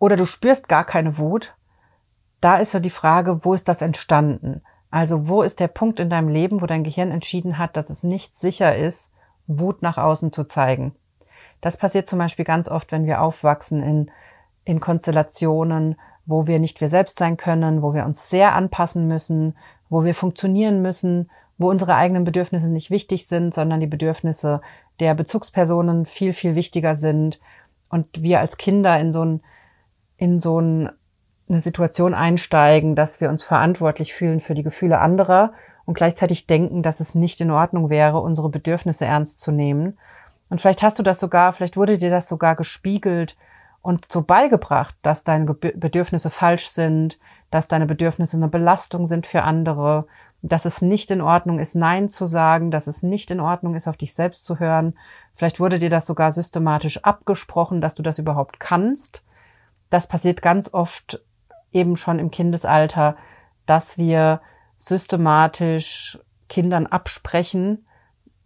oder 0.00 0.16
du 0.16 0.26
spürst 0.26 0.68
gar 0.68 0.82
keine 0.82 1.18
Wut, 1.18 1.54
da 2.40 2.56
ist 2.56 2.74
ja 2.74 2.80
die 2.80 2.90
Frage, 2.90 3.44
wo 3.44 3.54
ist 3.54 3.68
das 3.68 3.80
entstanden? 3.80 4.62
Also 4.90 5.28
wo 5.28 5.42
ist 5.42 5.60
der 5.60 5.68
Punkt 5.68 6.00
in 6.00 6.10
deinem 6.10 6.26
Leben, 6.26 6.60
wo 6.60 6.66
dein 6.66 6.82
Gehirn 6.82 7.12
entschieden 7.12 7.58
hat, 7.58 7.76
dass 7.76 7.90
es 7.90 8.02
nicht 8.02 8.36
sicher 8.36 8.76
ist, 8.76 9.12
Wut 9.46 9.82
nach 9.82 9.98
außen 9.98 10.32
zu 10.32 10.42
zeigen? 10.42 10.96
Das 11.60 11.76
passiert 11.76 12.08
zum 12.08 12.18
Beispiel 12.18 12.44
ganz 12.44 12.66
oft, 12.66 12.90
wenn 12.90 13.06
wir 13.06 13.22
aufwachsen 13.22 13.84
in, 13.84 14.10
in 14.64 14.80
Konstellationen, 14.80 15.94
wo 16.26 16.48
wir 16.48 16.58
nicht 16.58 16.80
wir 16.80 16.88
selbst 16.88 17.20
sein 17.20 17.36
können, 17.36 17.82
wo 17.82 17.94
wir 17.94 18.04
uns 18.04 18.30
sehr 18.30 18.52
anpassen 18.56 19.06
müssen, 19.06 19.56
wo 19.88 20.02
wir 20.02 20.16
funktionieren 20.16 20.82
müssen, 20.82 21.30
wo 21.60 21.68
unsere 21.68 21.94
eigenen 21.94 22.24
Bedürfnisse 22.24 22.70
nicht 22.70 22.90
wichtig 22.90 23.26
sind, 23.26 23.54
sondern 23.54 23.80
die 23.80 23.86
Bedürfnisse 23.86 24.62
der 24.98 25.14
Bezugspersonen 25.14 26.06
viel, 26.06 26.32
viel 26.32 26.54
wichtiger 26.54 26.94
sind 26.94 27.38
und 27.90 28.06
wir 28.22 28.40
als 28.40 28.56
Kinder 28.56 28.98
in 28.98 29.12
so, 29.12 29.22
ein, 29.22 29.42
in 30.16 30.40
so 30.40 30.58
ein, 30.58 30.90
eine 31.50 31.60
Situation 31.60 32.14
einsteigen, 32.14 32.96
dass 32.96 33.20
wir 33.20 33.28
uns 33.28 33.44
verantwortlich 33.44 34.14
fühlen 34.14 34.40
für 34.40 34.54
die 34.54 34.62
Gefühle 34.62 35.00
anderer 35.00 35.52
und 35.84 35.92
gleichzeitig 35.92 36.46
denken, 36.46 36.82
dass 36.82 36.98
es 36.98 37.14
nicht 37.14 37.42
in 37.42 37.50
Ordnung 37.50 37.90
wäre, 37.90 38.20
unsere 38.20 38.48
Bedürfnisse 38.48 39.04
ernst 39.04 39.42
zu 39.42 39.52
nehmen. 39.52 39.98
Und 40.48 40.62
vielleicht 40.62 40.82
hast 40.82 40.98
du 40.98 41.02
das 41.02 41.20
sogar, 41.20 41.52
vielleicht 41.52 41.76
wurde 41.76 41.98
dir 41.98 42.10
das 42.10 42.26
sogar 42.26 42.56
gespiegelt 42.56 43.36
und 43.82 44.06
so 44.10 44.22
beigebracht, 44.22 44.94
dass 45.02 45.24
deine 45.24 45.54
Bedürfnisse 45.54 46.30
falsch 46.30 46.68
sind, 46.68 47.18
dass 47.50 47.68
deine 47.68 47.86
Bedürfnisse 47.86 48.36
eine 48.36 48.48
Belastung 48.48 49.06
sind 49.06 49.26
für 49.26 49.42
andere 49.42 50.06
dass 50.42 50.64
es 50.64 50.80
nicht 50.80 51.10
in 51.10 51.20
Ordnung 51.20 51.58
ist, 51.58 51.74
Nein 51.74 52.08
zu 52.08 52.26
sagen, 52.26 52.70
dass 52.70 52.86
es 52.86 53.02
nicht 53.02 53.30
in 53.30 53.40
Ordnung 53.40 53.74
ist, 53.74 53.88
auf 53.88 53.96
dich 53.96 54.14
selbst 54.14 54.44
zu 54.44 54.58
hören. 54.58 54.94
Vielleicht 55.34 55.60
wurde 55.60 55.78
dir 55.78 55.90
das 55.90 56.06
sogar 56.06 56.32
systematisch 56.32 57.04
abgesprochen, 57.04 57.80
dass 57.80 57.94
du 57.94 58.02
das 58.02 58.18
überhaupt 58.18 58.58
kannst. 58.58 59.22
Das 59.90 60.06
passiert 60.06 60.40
ganz 60.40 60.72
oft 60.72 61.22
eben 61.72 61.96
schon 61.96 62.18
im 62.18 62.30
Kindesalter, 62.30 63.16
dass 63.66 63.98
wir 63.98 64.40
systematisch 64.76 66.18
Kindern 66.48 66.86
absprechen, 66.86 67.86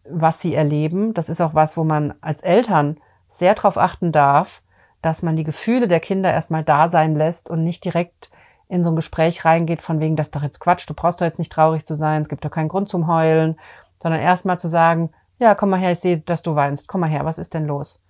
was 0.08 0.40
sie 0.40 0.54
erleben. 0.54 1.14
Das 1.14 1.28
ist 1.28 1.40
auch 1.40 1.54
was, 1.54 1.76
wo 1.76 1.84
man 1.84 2.14
als 2.20 2.42
Eltern 2.42 2.98
sehr 3.30 3.54
darauf 3.54 3.78
achten 3.78 4.10
darf, 4.10 4.62
dass 5.04 5.22
man 5.22 5.36
die 5.36 5.44
Gefühle 5.44 5.86
der 5.86 6.00
Kinder 6.00 6.32
erstmal 6.32 6.64
da 6.64 6.88
sein 6.88 7.14
lässt 7.14 7.50
und 7.50 7.62
nicht 7.62 7.84
direkt 7.84 8.30
in 8.68 8.82
so 8.82 8.90
ein 8.90 8.96
Gespräch 8.96 9.44
reingeht, 9.44 9.82
von 9.82 10.00
wegen, 10.00 10.16
das 10.16 10.28
ist 10.28 10.36
doch 10.36 10.42
jetzt 10.42 10.60
Quatsch, 10.60 10.88
du 10.88 10.94
brauchst 10.94 11.20
doch 11.20 11.26
jetzt 11.26 11.38
nicht 11.38 11.52
traurig 11.52 11.84
zu 11.84 11.94
sein, 11.94 12.22
es 12.22 12.28
gibt 12.28 12.44
doch 12.44 12.50
keinen 12.50 12.68
Grund 12.68 12.88
zum 12.88 13.06
Heulen, 13.06 13.56
sondern 14.02 14.20
erstmal 14.20 14.58
zu 14.58 14.68
sagen, 14.68 15.10
ja, 15.38 15.54
komm 15.54 15.70
mal 15.70 15.80
her, 15.80 15.92
ich 15.92 15.98
sehe, 15.98 16.18
dass 16.18 16.42
du 16.42 16.54
weinst, 16.54 16.88
komm 16.88 17.02
mal 17.02 17.10
her, 17.10 17.24
was 17.24 17.38
ist 17.38 17.52
denn 17.52 17.66
los? 17.66 18.00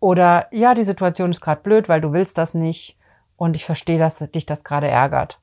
Oder 0.00 0.48
ja, 0.50 0.74
die 0.74 0.82
Situation 0.82 1.30
ist 1.30 1.40
gerade 1.40 1.62
blöd, 1.62 1.88
weil 1.88 2.00
du 2.00 2.12
willst 2.12 2.36
das 2.36 2.54
nicht 2.54 2.98
und 3.36 3.54
ich 3.54 3.64
verstehe, 3.64 4.00
dass 4.00 4.18
dich 4.18 4.46
das 4.46 4.64
gerade 4.64 4.88
ärgert. 4.88 5.38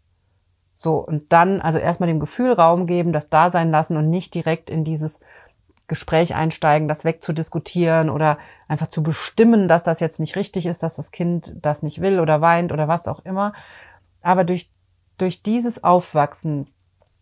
So, 0.75 0.97
und 0.97 1.31
dann 1.31 1.61
also 1.61 1.77
erstmal 1.77 2.07
dem 2.07 2.19
Gefühl 2.19 2.51
Raum 2.51 2.85
geben, 2.85 3.13
das 3.13 3.29
da 3.29 3.49
sein 3.49 3.71
lassen 3.71 3.95
und 3.95 4.09
nicht 4.09 4.33
direkt 4.33 4.69
in 4.69 4.83
dieses 4.83 5.21
Gespräch 5.89 6.33
einsteigen, 6.33 6.87
das 6.87 7.03
wegzudiskutieren 7.03 8.09
oder 8.09 8.37
einfach 8.69 8.87
zu 8.87 9.03
bestimmen, 9.03 9.67
dass 9.67 9.83
das 9.83 9.99
jetzt 9.99 10.21
nicht 10.21 10.37
richtig 10.37 10.65
ist, 10.65 10.81
dass 10.81 10.95
das 10.95 11.11
Kind 11.11 11.53
das 11.61 11.83
nicht 11.83 11.99
will 11.99 12.21
oder 12.21 12.39
weint 12.39 12.71
oder 12.71 12.87
was 12.87 13.07
auch 13.07 13.25
immer, 13.25 13.51
aber 14.21 14.45
durch, 14.45 14.71
durch 15.17 15.43
dieses 15.43 15.83
Aufwachsen 15.83 16.69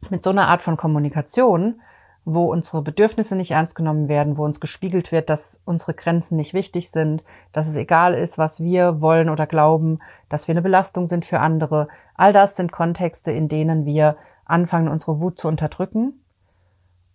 mit 0.10 0.24
so 0.24 0.30
einer 0.30 0.48
Art 0.48 0.62
von 0.62 0.78
Kommunikation, 0.78 1.82
wo 2.30 2.52
unsere 2.52 2.82
Bedürfnisse 2.82 3.38
nicht 3.38 3.52
ernst 3.52 3.74
genommen 3.74 4.10
werden, 4.10 4.38
wo 4.38 4.44
uns 4.44 4.60
gespiegelt 4.60 5.14
wird, 5.14 5.30
dass 5.30 5.62
unsere 5.64 5.94
Grenzen 5.94 6.36
nicht 6.36 6.54
wichtig 6.54 6.92
sind, 6.92 7.24
dass 7.54 7.68
es 7.68 7.78
egal 7.78 8.14
ist, 8.14 8.38
was 8.38 8.60
wir 8.60 9.00
wollen 9.00 9.30
oder 9.30 9.48
glauben, 9.48 10.00
dass 10.28 10.48
wir 10.48 10.54
eine 10.54 10.62
Belastung 10.62 11.08
sind 11.08 11.26
für 11.26 11.40
andere. 11.40 11.88
All 12.16 12.34
das 12.34 12.58
sind 12.58 12.74
Kontexte, 12.74 13.32
in 13.32 13.48
denen 13.48 13.86
wir 13.86 14.18
anfangen, 14.44 14.90
unsere 14.90 15.22
Wut 15.22 15.40
zu 15.40 15.48
unterdrücken 15.48 16.22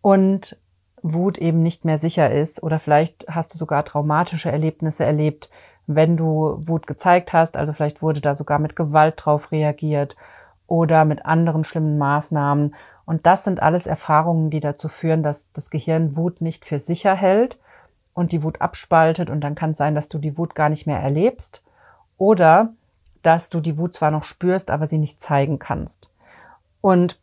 und 0.00 0.56
Wut 1.02 1.38
eben 1.38 1.62
nicht 1.62 1.85
mehr 1.85 1.99
sicher 1.99 2.30
ist 2.30 2.62
oder 2.62 2.78
vielleicht 2.78 3.26
hast 3.28 3.52
du 3.52 3.59
sogar 3.59 3.85
traumatische 3.85 4.50
Erlebnisse 4.50 5.04
erlebt, 5.04 5.50
wenn 5.87 6.16
du 6.16 6.61
Wut 6.64 6.87
gezeigt 6.87 7.32
hast. 7.32 7.56
Also 7.56 7.73
vielleicht 7.73 8.02
wurde 8.02 8.21
da 8.21 8.35
sogar 8.35 8.59
mit 8.59 8.76
Gewalt 8.76 9.14
drauf 9.16 9.52
reagiert 9.52 10.16
oder 10.66 11.04
mit 11.04 11.26
anderen 11.26 11.64
schlimmen 11.64 11.99
Maßnahmen. 11.99 12.75
Und 13.04 13.26
das 13.26 13.44
sind 13.44 13.61
alles 13.62 13.87
Erfahrungen, 13.87 14.50
die 14.50 14.61
dazu 14.61 14.88
führen, 14.88 15.23
dass 15.23 15.50
das 15.52 15.71
Gehirn 15.71 16.16
Wut 16.16 16.40
nicht 16.40 16.64
für 16.64 16.78
sicher 16.78 17.14
hält 17.14 17.59
und 18.14 18.32
die 18.32 18.42
Wut 18.42 18.61
abspaltet. 18.61 19.28
Und 19.28 19.40
dann 19.40 19.54
kann 19.54 19.73
es 19.73 19.78
sein, 19.78 19.94
dass 19.94 20.09
du 20.09 20.18
die 20.18 20.38
Wut 20.38 20.54
gar 20.54 20.68
nicht 20.68 20.87
mehr 20.87 21.00
erlebst 21.00 21.62
oder 22.16 22.73
dass 23.23 23.50
du 23.50 23.61
die 23.61 23.78
Wut 23.78 23.94
zwar 23.94 24.11
noch 24.11 24.25
spürst, 24.25 24.71
aber 24.71 24.87
sie 24.87 24.99
nicht 24.99 25.21
zeigen 25.21 25.59
kannst. 25.59 26.09
Und 26.80 27.18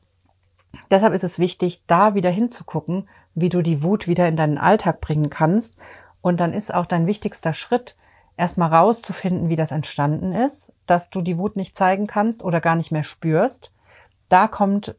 deshalb 0.91 1.13
ist 1.13 1.23
es 1.23 1.39
wichtig, 1.39 1.83
da 1.87 2.15
wieder 2.15 2.29
hinzugucken, 2.29 3.07
wie 3.35 3.49
du 3.49 3.61
die 3.61 3.83
Wut 3.83 4.07
wieder 4.07 4.27
in 4.27 4.35
deinen 4.35 4.57
Alltag 4.57 5.01
bringen 5.01 5.29
kannst. 5.29 5.75
Und 6.21 6.39
dann 6.39 6.53
ist 6.53 6.73
auch 6.73 6.85
dein 6.85 7.07
wichtigster 7.07 7.53
Schritt, 7.53 7.95
erstmal 8.37 8.73
rauszufinden, 8.73 9.49
wie 9.49 9.55
das 9.57 9.71
entstanden 9.71 10.33
ist, 10.33 10.71
dass 10.87 11.09
du 11.09 11.21
die 11.21 11.37
Wut 11.37 11.57
nicht 11.57 11.77
zeigen 11.77 12.07
kannst 12.07 12.43
oder 12.43 12.61
gar 12.61 12.75
nicht 12.75 12.91
mehr 12.91 13.03
spürst. 13.03 13.73
Da 14.29 14.47
kommt 14.47 14.95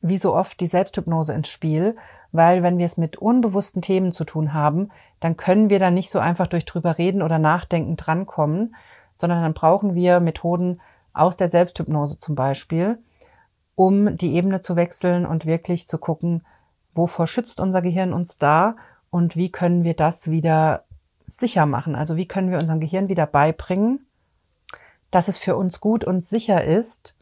wie 0.00 0.18
so 0.18 0.34
oft 0.34 0.60
die 0.60 0.68
Selbsthypnose 0.68 1.32
ins 1.32 1.48
Spiel, 1.48 1.96
weil 2.30 2.62
wenn 2.62 2.78
wir 2.78 2.86
es 2.86 2.96
mit 2.96 3.16
unbewussten 3.16 3.82
Themen 3.82 4.12
zu 4.12 4.24
tun 4.24 4.54
haben, 4.54 4.90
dann 5.20 5.36
können 5.36 5.68
wir 5.68 5.78
da 5.78 5.90
nicht 5.90 6.10
so 6.10 6.18
einfach 6.20 6.46
durch 6.46 6.64
drüber 6.64 6.98
reden 6.98 7.22
oder 7.22 7.38
nachdenken 7.38 7.96
drankommen, 7.96 8.76
sondern 9.16 9.42
dann 9.42 9.54
brauchen 9.54 9.94
wir 9.94 10.20
Methoden 10.20 10.80
aus 11.12 11.36
der 11.36 11.48
Selbsthypnose 11.48 12.20
zum 12.20 12.34
Beispiel, 12.34 12.98
um 13.76 14.16
die 14.16 14.34
Ebene 14.34 14.62
zu 14.62 14.74
wechseln 14.74 15.24
und 15.24 15.46
wirklich 15.46 15.86
zu 15.86 15.98
gucken, 15.98 16.44
wovor 16.94 17.28
schützt 17.28 17.60
unser 17.60 17.82
Gehirn 17.82 18.12
uns 18.12 18.38
da 18.38 18.74
und 19.10 19.36
wie 19.36 19.52
können 19.52 19.84
wir 19.84 19.94
das 19.94 20.30
wieder 20.30 20.84
sicher 21.28 21.66
machen? 21.66 21.94
Also 21.94 22.16
wie 22.16 22.26
können 22.26 22.50
wir 22.50 22.58
unserem 22.58 22.80
Gehirn 22.80 23.08
wieder 23.08 23.26
beibringen, 23.26 24.06
dass 25.10 25.28
es 25.28 25.38
für 25.38 25.56
uns 25.56 25.80
gut 25.80 26.04
und 26.04 26.24
sicher 26.24 26.64
ist, 26.64 27.14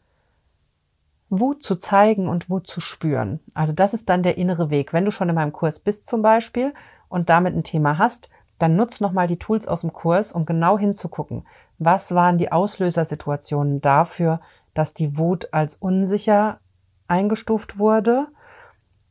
Wut 1.30 1.62
zu 1.62 1.76
zeigen 1.76 2.28
und 2.28 2.48
Wut 2.48 2.66
zu 2.66 2.80
spüren. 2.80 3.40
Also 3.54 3.72
das 3.72 3.94
ist 3.94 4.08
dann 4.08 4.22
der 4.22 4.38
innere 4.38 4.70
Weg. 4.70 4.92
Wenn 4.92 5.04
du 5.04 5.10
schon 5.10 5.28
in 5.28 5.34
meinem 5.34 5.52
Kurs 5.52 5.80
bist 5.80 6.06
zum 6.06 6.22
Beispiel 6.22 6.72
und 7.08 7.28
damit 7.28 7.54
ein 7.54 7.64
Thema 7.64 7.98
hast, 7.98 8.28
dann 8.58 8.76
nutz 8.76 9.00
nochmal 9.00 9.26
die 9.26 9.38
Tools 9.38 9.66
aus 9.66 9.80
dem 9.80 9.92
Kurs, 9.92 10.32
um 10.32 10.46
genau 10.46 10.78
hinzugucken, 10.78 11.44
was 11.78 12.14
waren 12.14 12.38
die 12.38 12.52
Auslösersituationen 12.52 13.80
dafür, 13.80 14.40
dass 14.74 14.94
die 14.94 15.16
Wut 15.16 15.48
als 15.52 15.76
unsicher 15.76 16.60
eingestuft 17.08 17.78
wurde 17.78 18.28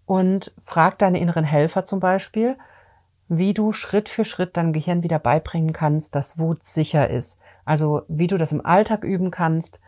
und 0.06 0.54
frag 0.62 1.00
deine 1.00 1.20
inneren 1.20 1.46
Helfer 1.46 1.86
zum 1.86 2.00
Beispiel, 2.00 2.58
wie 3.30 3.54
du 3.54 3.72
Schritt 3.72 4.10
für 4.10 4.26
Schritt 4.26 4.58
deinem 4.58 4.74
Gehirn 4.74 5.04
wieder 5.04 5.20
beibringen 5.20 5.74
kannst, 5.74 6.16
dass 6.16 6.38
Wut 6.38 6.66
sicher 6.66 7.10
ist. 7.10 7.40
Also 7.66 8.04
wie 8.08 8.28
du 8.28 8.38
das 8.38 8.52
im 8.52 8.66
Alltag 8.66 9.04
üben 9.04 9.32
kannst, 9.32 9.80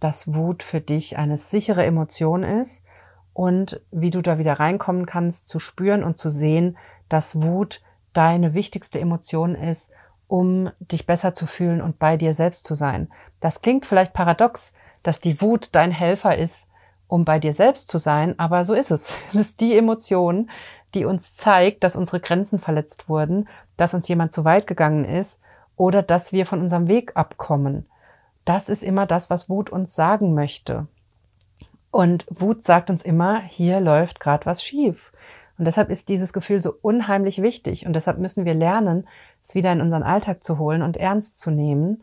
dass 0.00 0.32
Wut 0.34 0.62
für 0.62 0.80
dich 0.80 1.18
eine 1.18 1.36
sichere 1.36 1.84
Emotion 1.84 2.42
ist 2.42 2.84
und 3.32 3.80
wie 3.90 4.10
du 4.10 4.22
da 4.22 4.38
wieder 4.38 4.54
reinkommen 4.54 5.06
kannst, 5.06 5.48
zu 5.48 5.58
spüren 5.58 6.04
und 6.04 6.18
zu 6.18 6.30
sehen, 6.30 6.76
dass 7.08 7.42
Wut 7.42 7.82
deine 8.12 8.54
wichtigste 8.54 9.00
Emotion 9.00 9.54
ist, 9.54 9.90
um 10.28 10.70
dich 10.78 11.06
besser 11.06 11.34
zu 11.34 11.46
fühlen 11.46 11.80
und 11.80 11.98
bei 11.98 12.16
dir 12.16 12.34
selbst 12.34 12.64
zu 12.64 12.74
sein. 12.74 13.08
Das 13.40 13.60
klingt 13.60 13.86
vielleicht 13.86 14.14
paradox, 14.14 14.72
dass 15.04 15.20
die 15.20 15.40
Wut 15.40 15.68
dein 15.72 15.92
Helfer 15.92 16.36
ist, 16.36 16.68
um 17.06 17.24
bei 17.24 17.38
dir 17.38 17.52
selbst 17.52 17.88
zu 17.88 17.98
sein, 17.98 18.36
aber 18.38 18.64
so 18.64 18.74
ist 18.74 18.90
es. 18.90 19.14
Es 19.28 19.36
ist 19.36 19.60
die 19.60 19.76
Emotion, 19.76 20.50
die 20.94 21.04
uns 21.04 21.34
zeigt, 21.34 21.84
dass 21.84 21.94
unsere 21.94 22.18
Grenzen 22.18 22.58
verletzt 22.58 23.08
wurden, 23.08 23.48
dass 23.76 23.94
uns 23.94 24.08
jemand 24.08 24.32
zu 24.32 24.44
weit 24.44 24.66
gegangen 24.66 25.04
ist 25.04 25.38
oder 25.76 26.02
dass 26.02 26.32
wir 26.32 26.46
von 26.46 26.60
unserem 26.60 26.88
Weg 26.88 27.12
abkommen. 27.16 27.86
Das 28.44 28.68
ist 28.68 28.82
immer 28.82 29.06
das, 29.06 29.30
was 29.30 29.48
Wut 29.48 29.70
uns 29.70 29.94
sagen 29.94 30.34
möchte. 30.34 30.86
Und 31.90 32.26
Wut 32.28 32.64
sagt 32.64 32.90
uns 32.90 33.02
immer, 33.02 33.40
hier 33.40 33.80
läuft 33.80 34.20
gerade 34.20 34.46
was 34.46 34.64
schief. 34.64 35.12
Und 35.58 35.66
deshalb 35.66 35.90
ist 35.90 36.08
dieses 36.08 36.32
Gefühl 36.32 36.62
so 36.62 36.74
unheimlich 36.82 37.40
wichtig. 37.42 37.86
Und 37.86 37.94
deshalb 37.94 38.18
müssen 38.18 38.44
wir 38.44 38.54
lernen, 38.54 39.06
es 39.44 39.54
wieder 39.54 39.72
in 39.72 39.80
unseren 39.80 40.02
Alltag 40.02 40.42
zu 40.42 40.58
holen 40.58 40.82
und 40.82 40.96
ernst 40.96 41.38
zu 41.38 41.50
nehmen 41.50 42.02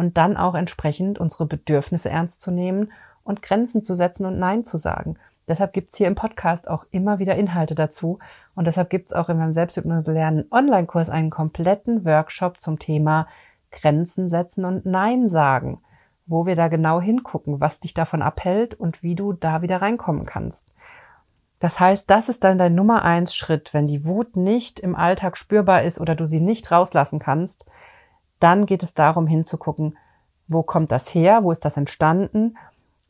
und 0.00 0.16
dann 0.16 0.38
auch 0.38 0.54
entsprechend 0.54 1.18
unsere 1.18 1.44
Bedürfnisse 1.44 2.08
ernst 2.08 2.40
zu 2.40 2.50
nehmen 2.50 2.90
und 3.22 3.42
Grenzen 3.42 3.84
zu 3.84 3.94
setzen 3.94 4.24
und 4.24 4.38
Nein 4.38 4.64
zu 4.64 4.78
sagen. 4.78 5.18
Deshalb 5.46 5.74
gibt's 5.74 5.98
hier 5.98 6.06
im 6.06 6.14
Podcast 6.14 6.70
auch 6.70 6.86
immer 6.90 7.18
wieder 7.18 7.34
Inhalte 7.34 7.74
dazu. 7.74 8.18
Und 8.54 8.66
deshalb 8.66 8.88
gibt's 8.88 9.12
auch 9.12 9.28
in 9.28 9.36
meinem 9.36 9.52
Selbsthypnose 9.52 10.10
lernen 10.10 10.46
Online-Kurs 10.50 11.10
einen 11.10 11.28
kompletten 11.28 12.06
Workshop 12.06 12.62
zum 12.62 12.78
Thema 12.78 13.28
Grenzen 13.72 14.30
setzen 14.30 14.64
und 14.64 14.86
Nein 14.86 15.28
sagen, 15.28 15.82
wo 16.24 16.46
wir 16.46 16.56
da 16.56 16.68
genau 16.68 17.02
hingucken, 17.02 17.60
was 17.60 17.80
dich 17.80 17.92
davon 17.92 18.22
abhält 18.22 18.72
und 18.72 19.02
wie 19.02 19.14
du 19.14 19.34
da 19.34 19.60
wieder 19.60 19.82
reinkommen 19.82 20.24
kannst. 20.24 20.72
Das 21.58 21.78
heißt, 21.78 22.08
das 22.08 22.30
ist 22.30 22.42
dann 22.42 22.56
dein 22.56 22.74
Nummer 22.74 23.04
eins 23.04 23.34
Schritt. 23.34 23.74
Wenn 23.74 23.86
die 23.86 24.06
Wut 24.06 24.34
nicht 24.34 24.80
im 24.80 24.96
Alltag 24.96 25.36
spürbar 25.36 25.82
ist 25.82 26.00
oder 26.00 26.14
du 26.14 26.24
sie 26.24 26.40
nicht 26.40 26.72
rauslassen 26.72 27.18
kannst, 27.18 27.66
dann 28.40 28.66
geht 28.66 28.82
es 28.82 28.94
darum 28.94 29.26
hinzugucken, 29.26 29.96
wo 30.48 30.62
kommt 30.62 30.90
das 30.90 31.14
her? 31.14 31.44
Wo 31.44 31.52
ist 31.52 31.64
das 31.64 31.76
entstanden? 31.76 32.56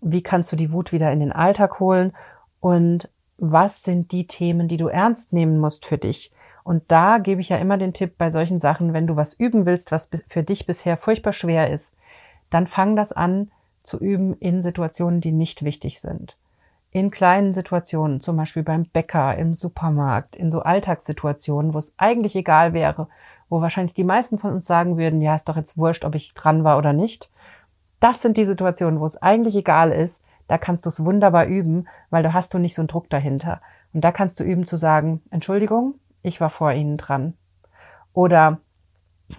Wie 0.03 0.23
kannst 0.23 0.53
du 0.53 0.57
die 0.57 0.73
Wut 0.73 0.93
wieder 0.93 1.11
in 1.11 1.21
den 1.21 1.33
Alltag 1.33 1.81
holen? 1.81 2.13
Und 2.61 3.09
was 3.39 3.83
sind 3.83 4.13
die 4.13 4.27
Themen, 4.27 4.69
die 4.69 4.77
du 4.77 4.89
ernst 4.89 5.33
nehmen 5.33 5.59
musst 5.59 5.87
für 5.87 5.99
dich? 5.99 6.31
Und 6.63 6.83
da 6.89 7.19
gebe 7.19 7.41
ich 7.41 7.49
ja 7.49 7.57
immer 7.57 7.79
den 7.79 7.95
Tipp 7.95 8.19
bei 8.19 8.31
solchen 8.31 8.61
Sachen, 8.61 8.93
wenn 8.93 9.07
du 9.07 9.17
was 9.17 9.33
üben 9.33 9.65
willst, 9.65 9.91
was 9.91 10.11
für 10.29 10.43
dich 10.43 10.67
bisher 10.67 10.99
furchtbar 10.99 11.33
schwer 11.33 11.71
ist, 11.71 11.95
dann 12.51 12.67
fang 12.67 12.97
das 12.97 13.13
an 13.13 13.51
zu 13.83 13.99
üben 13.99 14.35
in 14.35 14.61
Situationen, 14.61 15.21
die 15.21 15.33
nicht 15.33 15.65
wichtig 15.65 16.01
sind. 16.01 16.37
In 16.93 17.11
kleinen 17.11 17.53
Situationen, 17.53 18.21
zum 18.21 18.37
Beispiel 18.37 18.63
beim 18.63 18.85
Bäcker, 18.85 19.37
im 19.37 19.55
Supermarkt, 19.55 20.37
in 20.37 20.51
so 20.51 20.61
Alltagssituationen, 20.61 21.73
wo 21.73 21.79
es 21.79 21.95
eigentlich 21.97 22.37
egal 22.37 22.73
wäre, 22.73 23.09
wo 23.51 23.61
wahrscheinlich 23.61 23.93
die 23.93 24.05
meisten 24.05 24.39
von 24.39 24.53
uns 24.53 24.65
sagen 24.65 24.97
würden, 24.97 25.21
ja, 25.21 25.35
ist 25.35 25.49
doch 25.49 25.57
jetzt 25.57 25.77
wurscht, 25.77 26.07
ob 26.07 26.15
ich 26.15 26.33
dran 26.33 26.65
war 26.65 26.79
oder 26.79 26.95
nicht. 26.95 27.31
Das 27.99 28.23
sind 28.23 28.39
die 28.39 28.47
Situationen, 28.47 29.01
wo 29.01 29.05
es 29.05 29.21
eigentlich 29.21 29.57
egal 29.57 29.93
ist, 29.93 30.23
da 30.47 30.57
kannst 30.57 30.85
du 30.87 30.89
es 30.89 31.05
wunderbar 31.05 31.47
üben, 31.47 31.87
weil 32.09 32.23
da 32.23 32.33
hast 32.33 32.55
du 32.55 32.59
nicht 32.59 32.75
so 32.75 32.83
einen 32.83 32.89
Druck 32.89 33.11
dahinter. 33.11 33.61
Und 33.93 34.03
da 34.03 34.13
kannst 34.13 34.41
du 34.41 34.45
üben 34.45 34.67
zu 34.67 34.77
sagen, 34.77 35.23
Entschuldigung, 35.31 35.95
ich 36.23 36.41
war 36.41 36.51
vor 36.51 36.73
Ihnen 36.73 36.97
dran. 36.97 37.35
Oder 38.13 38.59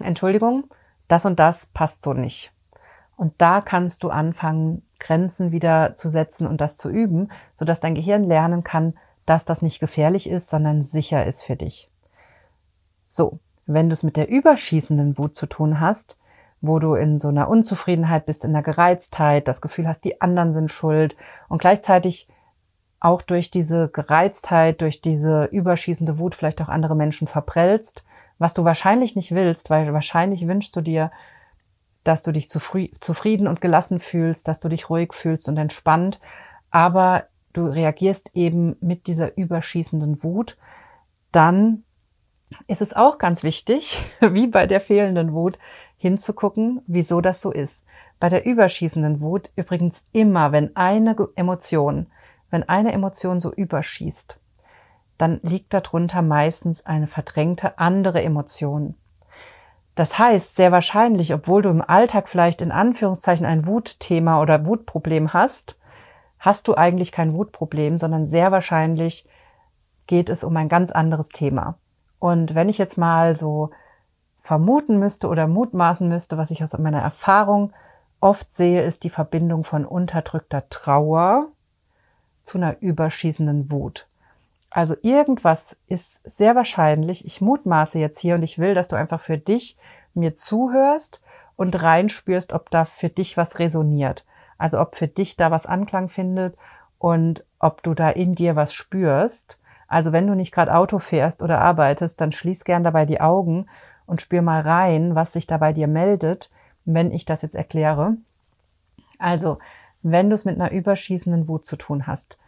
Entschuldigung, 0.00 0.64
das 1.08 1.26
und 1.26 1.38
das 1.38 1.66
passt 1.66 2.02
so 2.02 2.12
nicht. 2.12 2.52
Und 3.16 3.34
da 3.38 3.60
kannst 3.60 4.02
du 4.04 4.10
anfangen, 4.10 4.86
Grenzen 4.98 5.52
wieder 5.52 5.96
zu 5.96 6.08
setzen 6.08 6.46
und 6.46 6.60
das 6.60 6.76
zu 6.76 6.88
üben, 6.88 7.30
sodass 7.54 7.80
dein 7.80 7.94
Gehirn 7.94 8.24
lernen 8.24 8.62
kann, 8.64 8.94
dass 9.26 9.44
das 9.44 9.62
nicht 9.62 9.80
gefährlich 9.80 10.28
ist, 10.28 10.50
sondern 10.50 10.82
sicher 10.82 11.26
ist 11.26 11.42
für 11.42 11.56
dich. 11.56 11.90
So, 13.06 13.38
wenn 13.66 13.88
du 13.88 13.92
es 13.92 14.02
mit 14.02 14.16
der 14.16 14.28
überschießenden 14.28 15.18
Wut 15.18 15.36
zu 15.36 15.46
tun 15.46 15.80
hast, 15.80 16.18
wo 16.60 16.78
du 16.78 16.94
in 16.94 17.18
so 17.18 17.28
einer 17.28 17.48
Unzufriedenheit 17.48 18.26
bist, 18.26 18.44
in 18.44 18.52
der 18.52 18.62
Gereiztheit, 18.62 19.48
das 19.48 19.60
Gefühl 19.60 19.88
hast, 19.88 20.04
die 20.04 20.20
anderen 20.20 20.52
sind 20.52 20.70
schuld 20.70 21.16
und 21.48 21.60
gleichzeitig 21.60 22.28
auch 23.00 23.20
durch 23.20 23.50
diese 23.50 23.88
Gereiztheit, 23.88 24.80
durch 24.80 25.00
diese 25.00 25.46
überschießende 25.46 26.18
Wut 26.18 26.36
vielleicht 26.36 26.62
auch 26.62 26.68
andere 26.68 26.94
Menschen 26.94 27.26
verprellst, 27.26 28.04
was 28.38 28.54
du 28.54 28.64
wahrscheinlich 28.64 29.16
nicht 29.16 29.34
willst, 29.34 29.70
weil 29.70 29.92
wahrscheinlich 29.92 30.46
wünschst 30.46 30.74
du 30.76 30.80
dir, 30.80 31.10
dass 32.04 32.22
du 32.22 32.32
dich 32.32 32.48
zufrieden 32.48 33.48
und 33.48 33.60
gelassen 33.60 33.98
fühlst, 33.98 34.46
dass 34.46 34.60
du 34.60 34.68
dich 34.68 34.88
ruhig 34.88 35.12
fühlst 35.12 35.48
und 35.48 35.56
entspannt, 35.56 36.20
aber 36.70 37.24
du 37.52 37.66
reagierst 37.66 38.30
eben 38.34 38.76
mit 38.80 39.08
dieser 39.08 39.36
überschießenden 39.36 40.22
Wut, 40.22 40.56
dann 41.32 41.84
ist 42.66 42.82
es 42.82 42.94
auch 42.94 43.18
ganz 43.18 43.42
wichtig, 43.42 44.02
wie 44.20 44.46
bei 44.46 44.66
der 44.66 44.80
fehlenden 44.80 45.32
Wut, 45.32 45.58
hinzugucken, 45.96 46.82
wieso 46.86 47.20
das 47.20 47.40
so 47.40 47.52
ist. 47.52 47.84
Bei 48.18 48.28
der 48.28 48.44
überschießenden 48.44 49.20
Wut 49.20 49.50
übrigens 49.56 50.04
immer, 50.12 50.52
wenn 50.52 50.74
eine 50.76 51.16
Emotion, 51.36 52.06
wenn 52.50 52.68
eine 52.68 52.92
Emotion 52.92 53.40
so 53.40 53.52
überschießt, 53.52 54.38
dann 55.18 55.40
liegt 55.42 55.72
darunter 55.72 56.22
meistens 56.22 56.84
eine 56.84 57.06
verdrängte 57.06 57.78
andere 57.78 58.22
Emotion. 58.22 58.96
Das 59.94 60.18
heißt, 60.18 60.56
sehr 60.56 60.72
wahrscheinlich, 60.72 61.34
obwohl 61.34 61.62
du 61.62 61.68
im 61.68 61.82
Alltag 61.82 62.28
vielleicht 62.28 62.62
in 62.62 62.72
Anführungszeichen 62.72 63.44
ein 63.46 63.66
Wutthema 63.66 64.40
oder 64.40 64.66
Wutproblem 64.66 65.32
hast, 65.32 65.78
hast 66.38 66.66
du 66.66 66.74
eigentlich 66.74 67.12
kein 67.12 67.34
Wutproblem, 67.34 67.98
sondern 67.98 68.26
sehr 68.26 68.50
wahrscheinlich 68.50 69.28
geht 70.06 70.28
es 70.28 70.44
um 70.44 70.56
ein 70.56 70.68
ganz 70.68 70.90
anderes 70.90 71.28
Thema. 71.28 71.78
Und 72.22 72.54
wenn 72.54 72.68
ich 72.68 72.78
jetzt 72.78 72.98
mal 72.98 73.34
so 73.34 73.70
vermuten 74.42 75.00
müsste 75.00 75.26
oder 75.26 75.48
mutmaßen 75.48 76.08
müsste, 76.08 76.38
was 76.38 76.52
ich 76.52 76.62
aus 76.62 76.78
meiner 76.78 77.02
Erfahrung 77.02 77.72
oft 78.20 78.54
sehe, 78.54 78.84
ist 78.84 79.02
die 79.02 79.10
Verbindung 79.10 79.64
von 79.64 79.84
unterdrückter 79.84 80.68
Trauer 80.68 81.48
zu 82.44 82.58
einer 82.58 82.80
überschießenden 82.80 83.72
Wut. 83.72 84.06
Also 84.70 84.94
irgendwas 85.02 85.74
ist 85.88 86.20
sehr 86.22 86.54
wahrscheinlich, 86.54 87.26
ich 87.26 87.40
mutmaße 87.40 87.98
jetzt 87.98 88.20
hier 88.20 88.36
und 88.36 88.44
ich 88.44 88.56
will, 88.60 88.74
dass 88.74 88.86
du 88.86 88.94
einfach 88.94 89.20
für 89.20 89.36
dich 89.36 89.76
mir 90.14 90.36
zuhörst 90.36 91.20
und 91.56 91.82
reinspürst, 91.82 92.52
ob 92.52 92.70
da 92.70 92.84
für 92.84 93.08
dich 93.08 93.36
was 93.36 93.58
resoniert. 93.58 94.24
Also 94.58 94.80
ob 94.80 94.94
für 94.94 95.08
dich 95.08 95.34
da 95.34 95.50
was 95.50 95.66
Anklang 95.66 96.08
findet 96.08 96.56
und 97.00 97.42
ob 97.58 97.82
du 97.82 97.94
da 97.94 98.10
in 98.10 98.36
dir 98.36 98.54
was 98.54 98.74
spürst. 98.74 99.58
Also 99.92 100.10
wenn 100.10 100.26
du 100.26 100.34
nicht 100.34 100.52
gerade 100.52 100.74
Auto 100.74 100.98
fährst 100.98 101.42
oder 101.42 101.60
arbeitest, 101.60 102.18
dann 102.18 102.32
schließ 102.32 102.64
gern 102.64 102.82
dabei 102.82 103.04
die 103.04 103.20
Augen 103.20 103.66
und 104.06 104.22
spür 104.22 104.40
mal 104.40 104.62
rein, 104.62 105.14
was 105.14 105.34
sich 105.34 105.46
da 105.46 105.58
bei 105.58 105.74
dir 105.74 105.86
meldet, 105.86 106.50
wenn 106.86 107.12
ich 107.12 107.26
das 107.26 107.42
jetzt 107.42 107.54
erkläre. 107.54 108.16
Also, 109.18 109.58
wenn 110.00 110.30
du 110.30 110.34
es 110.34 110.46
mit 110.46 110.58
einer 110.58 110.72
überschießenden 110.72 111.46
Wut 111.46 111.66
zu 111.66 111.76
tun 111.76 112.06
hast, 112.06 112.38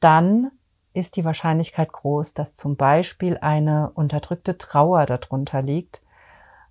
dann 0.00 0.50
ist 0.94 1.16
die 1.16 1.26
Wahrscheinlichkeit 1.26 1.92
groß, 1.92 2.32
dass 2.32 2.56
zum 2.56 2.74
Beispiel 2.76 3.36
eine 3.42 3.90
unterdrückte 3.90 4.56
Trauer 4.56 5.04
darunter 5.04 5.60
liegt 5.60 6.00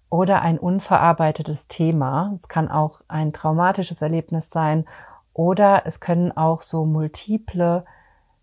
oder 0.09 0.41
ein 0.41 0.57
unverarbeitetes 0.57 1.67
Thema. 1.67 2.35
Es 2.39 2.47
kann 2.47 2.69
auch 2.69 3.01
ein 3.07 3.33
traumatisches 3.33 4.01
Erlebnis 4.01 4.49
sein 4.49 4.85
oder 5.31 5.83
es 5.85 5.99
können 5.99 6.35
auch 6.35 6.63
so 6.63 6.85
multiple 6.85 7.85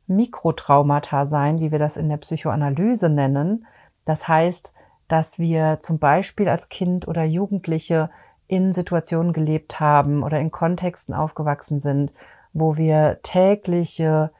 Mikrotraumata 0.06 1.26
sein, 1.26 1.60
wie 1.60 1.72
wir 1.72 1.78
das 1.78 1.96
in 1.96 2.08
der 2.08 2.18
Psychoanalyse 2.18 3.08
nennen. 3.08 3.66
Das 4.04 4.28
heißt, 4.28 4.72
dass 5.08 5.38
wir 5.38 5.78
zum 5.80 5.98
Beispiel 5.98 6.48
als 6.48 6.68
Kind 6.68 7.08
oder 7.08 7.24
Jugendliche 7.24 8.10
in 8.48 8.72
Situationen 8.72 9.32
gelebt 9.32 9.80
haben 9.80 10.22
oder 10.22 10.38
in 10.38 10.50
Kontexten 10.50 11.14
aufgewachsen 11.14 11.80
sind, 11.80 12.12
wo 12.52 12.76
wir 12.76 13.20
tägliche 13.22 14.30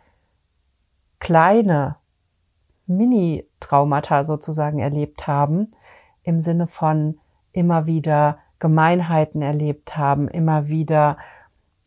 kleine 1.18 1.96
Mini-Traumata 2.86 4.24
sozusagen 4.24 4.78
erlebt 4.78 5.26
haben, 5.26 5.72
im 6.22 6.40
Sinne 6.40 6.66
von 6.66 7.18
immer 7.52 7.86
wieder 7.86 8.38
Gemeinheiten 8.58 9.42
erlebt 9.42 9.96
haben, 9.96 10.28
immer 10.28 10.68
wieder 10.68 11.18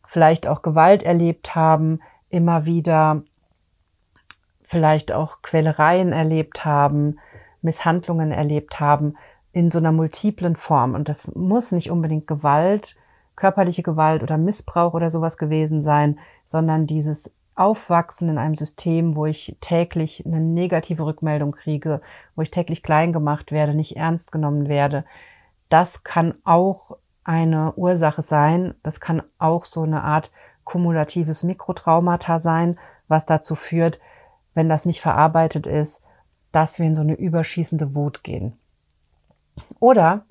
vielleicht 0.06 0.46
auch 0.46 0.62
Gewalt 0.62 1.02
erlebt 1.02 1.54
haben, 1.54 2.00
immer 2.28 2.66
wieder 2.66 3.22
vielleicht 4.70 5.10
auch 5.10 5.42
Quälereien 5.42 6.12
erlebt 6.12 6.64
haben, 6.64 7.18
Misshandlungen 7.60 8.30
erlebt 8.30 8.78
haben 8.78 9.16
in 9.52 9.68
so 9.68 9.78
einer 9.78 9.90
multiplen 9.90 10.54
Form. 10.54 10.94
Und 10.94 11.08
das 11.08 11.34
muss 11.34 11.72
nicht 11.72 11.90
unbedingt 11.90 12.28
Gewalt, 12.28 12.94
körperliche 13.34 13.82
Gewalt 13.82 14.22
oder 14.22 14.38
Missbrauch 14.38 14.94
oder 14.94 15.10
sowas 15.10 15.38
gewesen 15.38 15.82
sein, 15.82 16.20
sondern 16.44 16.86
dieses 16.86 17.32
Aufwachsen 17.56 18.28
in 18.28 18.38
einem 18.38 18.54
System, 18.54 19.16
wo 19.16 19.26
ich 19.26 19.56
täglich 19.60 20.24
eine 20.24 20.38
negative 20.38 21.04
Rückmeldung 21.04 21.50
kriege, 21.50 22.00
wo 22.36 22.42
ich 22.42 22.52
täglich 22.52 22.84
klein 22.84 23.12
gemacht 23.12 23.50
werde, 23.50 23.74
nicht 23.74 23.96
ernst 23.96 24.30
genommen 24.30 24.68
werde. 24.68 25.04
Das 25.68 26.04
kann 26.04 26.34
auch 26.44 26.96
eine 27.24 27.72
Ursache 27.74 28.22
sein. 28.22 28.74
Das 28.84 29.00
kann 29.00 29.20
auch 29.40 29.64
so 29.64 29.82
eine 29.82 30.04
Art 30.04 30.30
kumulatives 30.62 31.42
Mikrotraumata 31.42 32.38
sein, 32.38 32.78
was 33.08 33.26
dazu 33.26 33.56
führt, 33.56 33.98
wenn 34.54 34.68
das 34.68 34.84
nicht 34.84 35.00
verarbeitet 35.00 35.66
ist, 35.66 36.02
dass 36.52 36.78
wir 36.78 36.86
in 36.86 36.94
so 36.94 37.02
eine 37.02 37.14
überschießende 37.14 37.94
Wut 37.94 38.24
gehen. 38.24 38.58
Oder 39.78 40.24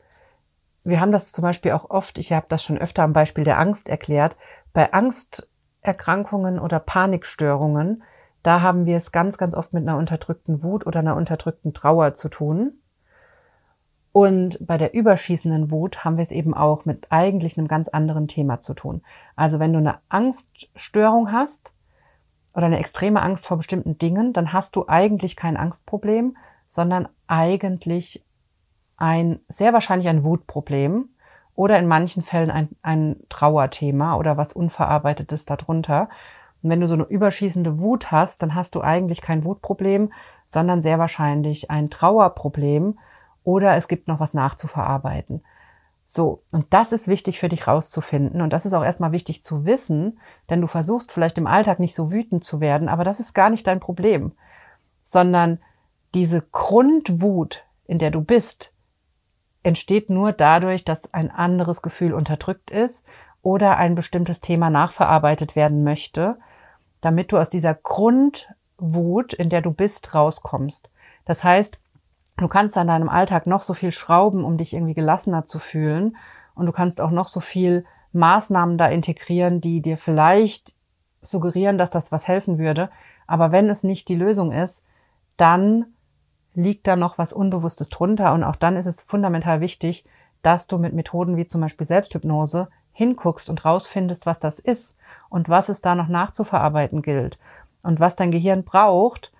wir 0.84 1.00
haben 1.00 1.12
das 1.12 1.32
zum 1.32 1.44
Beispiel 1.44 1.72
auch 1.72 1.90
oft, 1.90 2.18
ich 2.18 2.32
habe 2.32 2.46
das 2.50 2.64
schon 2.64 2.78
öfter 2.78 3.04
am 3.04 3.14
Beispiel 3.14 3.44
der 3.44 3.60
Angst 3.60 3.90
erklärt, 3.90 4.36
bei 4.74 4.92
Angsterkrankungen 4.94 6.60
oder 6.60 6.80
Panikstörungen, 6.80 8.04
da 8.44 8.62
haben 8.62 8.86
wir 8.86 8.98
es 8.98 9.12
ganz, 9.12 9.38
ganz 9.38 9.54
oft 9.54 9.74
mit 9.74 9.84
einer 9.84 9.98
unterdrückten 9.98 10.64
Wut 10.64 10.88
oder 10.88 11.00
einer 11.00 11.16
unterdrückten 11.16 11.74
Trauer 11.74 12.14
zu 12.14 12.30
tun. 12.30 12.74
Und 14.12 14.66
bei 14.66 14.78
der 14.78 14.94
überschießenden 14.94 15.72
Wut 15.72 16.04
haben 16.04 16.18
wir 16.18 16.24
es 16.24 16.32
eben 16.32 16.54
auch 16.54 16.86
mit 16.86 17.08
eigentlich 17.10 17.58
einem 17.58 17.68
ganz 17.68 17.90
anderen 17.90 18.28
Thema 18.28 18.60
zu 18.60 18.74
tun. 18.74 19.02
Also 19.36 19.60
wenn 19.60 19.74
du 19.74 19.80
eine 19.80 20.00
Angststörung 20.10 21.32
hast 21.32 21.74
oder 22.60 22.66
eine 22.66 22.80
extreme 22.80 23.22
Angst 23.22 23.48
vor 23.48 23.56
bestimmten 23.56 23.98
Dingen, 23.98 24.34
dann 24.34 24.52
hast 24.52 24.76
du 24.76 24.84
eigentlich 24.90 25.38
kein 25.38 25.56
Angstproblem, 25.56 26.36
sondern 26.68 27.08
eigentlich 27.26 28.26
ein, 28.98 29.40
sehr 29.48 29.72
wahrscheinlich 29.72 30.10
ein 30.10 30.26
Wutproblem 30.26 31.08
oder 31.56 31.80
in 31.80 31.88
manchen 31.88 32.22
Fällen 32.22 32.52
ein, 32.52 32.68
ein 32.82 33.16
Trauerthema 33.30 34.18
oder 34.18 34.36
was 34.36 34.52
Unverarbeitetes 34.52 35.46
darunter. 35.46 36.10
Und 36.62 36.70
wenn 36.70 36.82
du 36.82 36.88
so 36.90 36.96
eine 36.96 37.06
überschießende 37.06 37.80
Wut 37.80 38.12
hast, 38.12 38.44
dann 38.44 38.56
hast 38.56 38.76
du 38.76 38.82
eigentlich 38.82 39.22
kein 39.22 39.46
Wutproblem, 39.46 40.12
sondern 40.44 40.82
sehr 40.82 41.00
wahrscheinlich 41.00 41.72
ein 41.72 41.90
Trauerproblem 41.90 43.00
oder 43.46 43.78
es 43.78 43.88
gibt 43.88 44.10
noch 44.10 44.20
was 44.20 44.34
nachzuverarbeiten. 44.34 45.44
So, 46.12 46.42
und 46.52 46.66
das 46.72 46.92
ist 46.92 47.08
wichtig 47.08 47.38
für 47.38 47.50
dich 47.50 47.68
rauszufinden 47.68 48.42
und 48.42 48.52
das 48.52 48.66
ist 48.66 48.74
auch 48.74 48.84
erstmal 48.84 49.12
wichtig 49.12 49.44
zu 49.44 49.66
wissen, 49.66 50.20
denn 50.50 50.60
du 50.60 50.66
versuchst 50.66 51.12
vielleicht 51.12 51.38
im 51.38 51.46
Alltag 51.46 51.80
nicht 51.80 51.94
so 51.94 52.12
wütend 52.12 52.44
zu 52.44 52.60
werden, 52.60 52.90
aber 52.90 53.04
das 53.04 53.20
ist 53.20 53.36
gar 53.36 53.52
nicht 53.52 53.68
dein 53.68 53.80
Problem, 53.80 54.32
sondern 55.04 55.60
diese 56.16 56.42
Grundwut, 56.42 57.64
in 57.86 58.00
der 58.00 58.10
du 58.10 58.22
bist, 58.22 58.74
entsteht 59.62 60.10
nur 60.10 60.32
dadurch, 60.32 60.84
dass 60.84 61.14
ein 61.14 61.30
anderes 61.30 61.84
Gefühl 61.84 62.16
unterdrückt 62.16 62.72
ist 62.72 63.06
oder 63.44 63.78
ein 63.78 63.94
bestimmtes 63.94 64.42
Thema 64.42 64.72
nachverarbeitet 64.72 65.56
werden 65.56 65.84
möchte, 65.84 66.40
damit 67.02 67.32
du 67.32 67.38
aus 67.38 67.52
dieser 67.52 67.76
Grundwut, 67.76 69.34
in 69.34 69.52
der 69.52 69.62
du 69.62 69.72
bist, 69.72 70.16
rauskommst. 70.16 70.90
Das 71.26 71.44
heißt, 71.44 71.78
du 72.40 72.48
kannst 72.48 72.78
an 72.78 72.88
deinem 72.88 73.10
Alltag 73.10 73.48
noch 73.48 73.64
so 73.64 73.74
viel 73.74 73.92
schrauben, 73.92 74.44
um 74.44 74.58
dich 74.58 74.74
irgendwie 74.74 74.94
gelassener 74.94 75.46
zu 75.46 75.60
fühlen 75.60 76.18
und 76.56 76.66
du 76.66 76.72
kannst 76.72 77.02
auch 77.02 77.12
noch 77.12 77.28
so 77.28 77.40
viel 77.40 77.86
Maßnahmen 78.12 78.78
da 78.78 78.88
integrieren, 78.88 79.62
die 79.62 79.82
dir 79.82 79.98
vielleicht 79.98 80.74
suggerieren, 81.22 81.78
dass 81.78 81.92
das 81.92 82.12
was 82.12 82.28
helfen 82.28 82.58
würde. 82.58 82.90
Aber 83.28 83.52
wenn 83.52 83.70
es 83.70 83.84
nicht 83.84 84.10
die 84.10 84.16
Lösung 84.16 84.52
ist, 84.52 84.84
dann 85.38 85.86
liegt 86.54 86.88
da 86.88 86.96
noch 86.96 87.18
was 87.18 87.34
Unbewusstes 87.34 87.90
drunter. 87.90 88.34
Und 88.34 88.44
auch 88.44 88.56
dann 88.56 88.76
ist 88.76 88.88
es 88.88 89.04
fundamental 89.04 89.62
wichtig, 89.62 90.06
dass 90.42 90.68
du 90.68 90.78
mit 90.78 90.94
Methoden 90.94 91.38
wie 91.38 91.48
zum 91.48 91.62
Beispiel 91.62 91.86
Selbsthypnose 91.86 92.70
hinguckst 92.94 93.50
und 93.50 93.64
rausfindest, 93.64 94.26
was 94.26 94.40
das 94.40 94.60
ist 94.60 94.98
und 95.30 95.50
was 95.50 95.70
es 95.70 95.82
da 95.82 95.96
noch 95.96 96.08
nachzuverarbeiten 96.08 97.02
gilt 97.02 97.38
und 97.84 98.00
was 98.00 98.16
dein 98.16 98.32
Gehirn 98.32 98.64
braucht, 98.64 99.32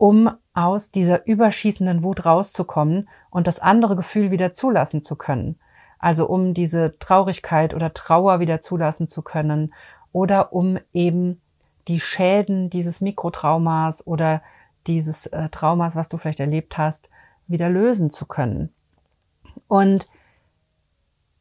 um 0.00 0.30
aus 0.54 0.90
dieser 0.90 1.26
überschießenden 1.26 2.02
Wut 2.02 2.24
rauszukommen 2.24 3.06
und 3.28 3.46
das 3.46 3.58
andere 3.58 3.96
Gefühl 3.96 4.30
wieder 4.30 4.54
zulassen 4.54 5.02
zu 5.02 5.14
können. 5.14 5.58
Also 5.98 6.26
um 6.26 6.54
diese 6.54 6.98
Traurigkeit 6.98 7.74
oder 7.74 7.92
Trauer 7.92 8.40
wieder 8.40 8.62
zulassen 8.62 9.10
zu 9.10 9.20
können 9.20 9.74
oder 10.10 10.54
um 10.54 10.78
eben 10.94 11.42
die 11.86 12.00
Schäden 12.00 12.70
dieses 12.70 13.02
Mikrotraumas 13.02 14.06
oder 14.06 14.40
dieses 14.86 15.26
äh, 15.26 15.50
Traumas, 15.50 15.96
was 15.96 16.08
du 16.08 16.16
vielleicht 16.16 16.40
erlebt 16.40 16.78
hast, 16.78 17.10
wieder 17.46 17.68
lösen 17.68 18.10
zu 18.10 18.24
können. 18.24 18.72
Und 19.68 20.08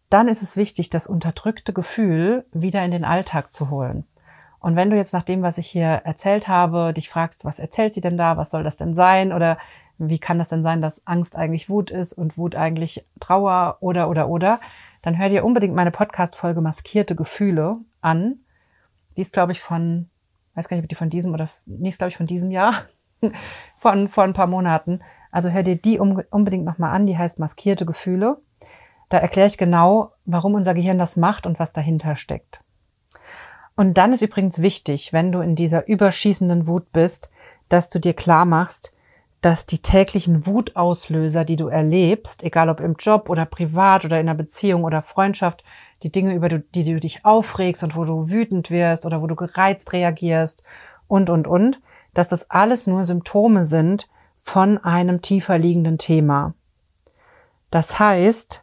dann 0.10 0.28
ist 0.28 0.41
es 0.41 0.58
wichtig, 0.58 0.89
das 0.89 1.08
unterdrückte 1.08 1.72
Gefühl 1.72 2.43
wieder 2.52 2.84
in 2.84 2.91
den 2.91 3.06
Alltag 3.06 3.54
zu 3.54 3.69
holen. 3.69 4.06
Und 4.60 4.76
wenn 4.76 4.89
du 4.89 4.98
jetzt 4.98 5.13
nach 5.13 5.24
dem, 5.24 5.41
was 5.41 5.58
ich 5.58 5.67
hier 5.67 5.88
erzählt 5.88 6.48
habe, 6.48 6.93
dich 6.93 7.10
fragst, 7.10 7.45
was 7.45 7.60
erzählt 7.60 7.93
sie 7.93 8.02
denn 8.02 8.17
da, 8.17 8.38
was 8.38 8.52
soll 8.52 8.63
das 8.63 8.78
denn 8.78 8.93
sein 8.93 9.32
oder 9.32 9.58
wie 9.98 10.19
kann 10.19 10.38
das 10.38 10.50
denn 10.50 10.63
sein, 10.63 10.82
dass 10.82 11.06
Angst 11.06 11.36
eigentlich 11.36 11.69
Wut 11.69 11.91
ist 11.91 12.13
und 12.13 12.38
Wut 12.38 12.56
eigentlich 12.56 13.06
Trauer 13.19 13.78
oder 13.82 14.10
oder 14.10 14.30
oder, 14.30 14.60
dann 15.02 15.17
hör 15.17 15.30
dir 15.30 15.45
unbedingt 15.45 15.76
meine 15.76 15.91
Podcast-Folge 15.91 16.62
Maskierte 16.62 17.15
Gefühle 17.15 17.78
an. 18.02 18.39
Die 19.15 19.22
ist, 19.22 19.34
glaube 19.34 19.52
ich, 19.52 19.62
von, 19.62 20.10
weiß 20.56 20.67
gar 20.67 20.76
nicht, 20.76 20.86
ob 20.86 20.89
die 20.89 20.95
von 20.95 21.10
diesem 21.10 21.34
oder, 21.34 21.50
ist, 21.65 21.98
glaube 21.98 22.10
ich, 22.10 22.17
von 22.17 22.28
diesem 22.28 22.52
Jahr. 22.52 22.86
von 23.78 24.08
vor 24.08 24.24
ein 24.24 24.34
paar 24.34 24.48
Monaten. 24.48 25.02
Also 25.32 25.50
hör 25.50 25.63
dir 25.63 25.76
die 25.76 26.00
unbedingt 26.00 26.65
nochmal 26.65 26.93
an, 26.93 27.06
die 27.06 27.17
heißt 27.17 27.39
Maskierte 27.39 27.86
Gefühle. 27.86 28.41
Da 29.10 29.17
erkläre 29.17 29.48
ich 29.48 29.58
genau, 29.58 30.13
warum 30.26 30.54
unser 30.54 30.74
Gehirn 30.74 30.98
das 30.98 31.17
macht 31.17 31.45
und 31.45 31.60
was 31.60 31.74
dahinter 31.74 32.15
steckt. 32.15 32.62
Und 33.80 33.94
dann 33.94 34.12
ist 34.12 34.22
übrigens 34.22 34.60
wichtig, 34.60 35.13
wenn 35.13 35.32
du 35.32 35.39
in 35.39 35.56
dieser 35.56 35.88
überschießenden 35.88 36.68
Wut 36.68 36.92
bist, 36.92 37.30
dass 37.70 37.88
du 37.88 37.98
dir 37.98 38.13
klar 38.13 38.44
machst, 38.44 38.92
dass 39.39 39.65
die 39.65 39.82
täglichen 39.82 40.46
Wutauslöser, 40.46 41.46
die 41.46 41.56
du 41.56 41.70
erlebst, 41.70 42.44
egal 42.44 42.68
ob 42.68 42.82
im 42.82 42.96
Job 43.00 43.30
oder 43.30 43.46
privat 43.46 44.04
oder 44.04 44.20
in 44.20 44.28
einer 44.28 44.38
Beziehung 44.38 44.84
oder 44.84 45.02
Freundschaft, 45.02 45.63
die 46.04 46.12
Dinge, 46.12 46.34
über 46.34 46.50
die 46.50 46.84
du 46.84 47.00
dich 47.00 47.24
aufregst 47.24 47.82
und 47.82 47.96
wo 47.96 48.04
du 48.04 48.28
wütend 48.28 48.70
wirst 48.70 49.06
oder 49.06 49.22
wo 49.22 49.28
du 49.28 49.38
gereizt 49.38 49.94
reagierst 49.94 50.62
und, 51.08 51.30
und, 51.30 51.48
und, 51.48 51.80
dass 52.13 52.28
das 52.28 52.52
alles 52.52 52.86
nur 52.86 53.06
Symptome 53.06 53.63
sind 53.63 54.10
von 54.42 54.78
einem 54.80 55.22
tiefer 55.22 55.58
liegenden 55.58 55.98
Thema. 55.98 56.54
Das 57.72 57.98
heißt, 57.98 58.62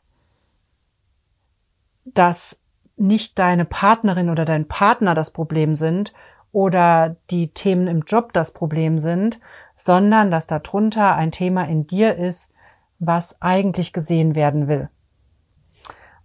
dass 2.04 2.58
nicht 2.96 3.38
deine 3.38 3.64
Partnerin 3.64 4.30
oder 4.30 4.44
dein 4.44 4.66
Partner 4.66 5.14
das 5.14 5.30
Problem 5.30 5.74
sind 5.74 6.12
oder 6.52 7.16
die 7.30 7.48
Themen 7.48 7.86
im 7.86 8.02
Job 8.02 8.32
das 8.32 8.52
Problem 8.52 8.98
sind, 8.98 9.38
sondern 9.76 10.30
dass 10.30 10.46
darunter 10.46 11.14
ein 11.14 11.30
Thema 11.30 11.64
in 11.64 11.86
dir 11.86 12.16
ist, 12.16 12.50
was 12.98 13.40
eigentlich 13.42 13.92
gesehen 13.92 14.34
werden 14.34 14.68
will. 14.68 14.88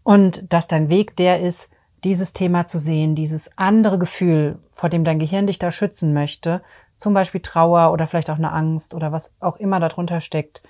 Und 0.04 0.52
dass 0.52 0.68
dein 0.68 0.90
Weg 0.90 1.18
der 1.18 1.42
ist, 1.42 1.70
dieses 2.04 2.34
Thema 2.34 2.66
zu 2.66 2.80
sehen, 2.80 3.14
dieses 3.14 3.50
andere 3.58 4.00
Gefühl, 4.00 4.58
vor 4.72 4.90
dem 4.90 5.04
dein 5.04 5.20
Gehirn 5.20 5.48
dich 5.48 5.60
da 5.60 5.72
schützen 5.72 6.14
möchte, 6.14 6.62
zum 6.98 7.14
Beispiel 7.14 7.42
Trauer 7.42 7.92
oder 7.92 8.08
vielleicht 8.08 8.30
auch 8.30 8.38
eine 8.38 8.52
Angst 8.52 8.94
oder 8.94 9.12
was 9.12 9.36
auch 9.40 9.58
immer 9.58 9.80
darunter 9.80 10.22
steckt, 10.22 10.64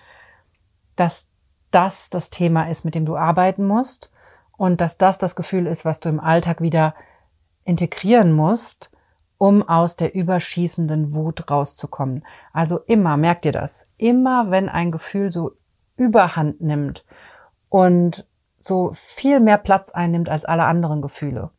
dass 0.96 1.30
das 1.70 2.10
das 2.10 2.30
Thema 2.30 2.70
ist, 2.70 2.84
mit 2.84 2.96
dem 2.96 3.06
du 3.06 3.16
arbeiten 3.16 3.66
musst 3.66 4.12
und 4.58 4.82
dass 4.82 4.98
das 4.98 5.18
das 5.18 5.36
Gefühl 5.36 5.68
ist, 5.68 5.86
was 5.86 6.00
du 6.00 6.10
im 6.10 6.20
Alltag 6.20 6.62
wieder 6.62 6.96
integrieren 7.64 8.32
musst, 8.32 8.92
um 9.38 9.68
aus 9.68 9.96
der 9.96 10.14
überschießenden 10.14 11.14
Wut 11.16 11.50
rauszukommen. 11.50 12.24
Also 12.54 12.80
immer, 12.86 13.18
merkt 13.18 13.46
ihr 13.46 13.52
das, 13.52 13.88
immer 13.98 14.52
wenn 14.52 14.70
ein 14.70 14.92
Gefühl 14.92 15.32
so 15.32 15.54
überhand 15.98 16.62
nimmt 16.62 17.06
und 17.70 18.28
so 18.60 18.92
viel 18.94 19.40
mehr 19.40 19.58
Platz 19.58 19.90
einnimmt 19.90 20.30
als 20.30 20.46
alle 20.46 20.66
anderen 20.66 21.02
Gefühle, 21.02 21.50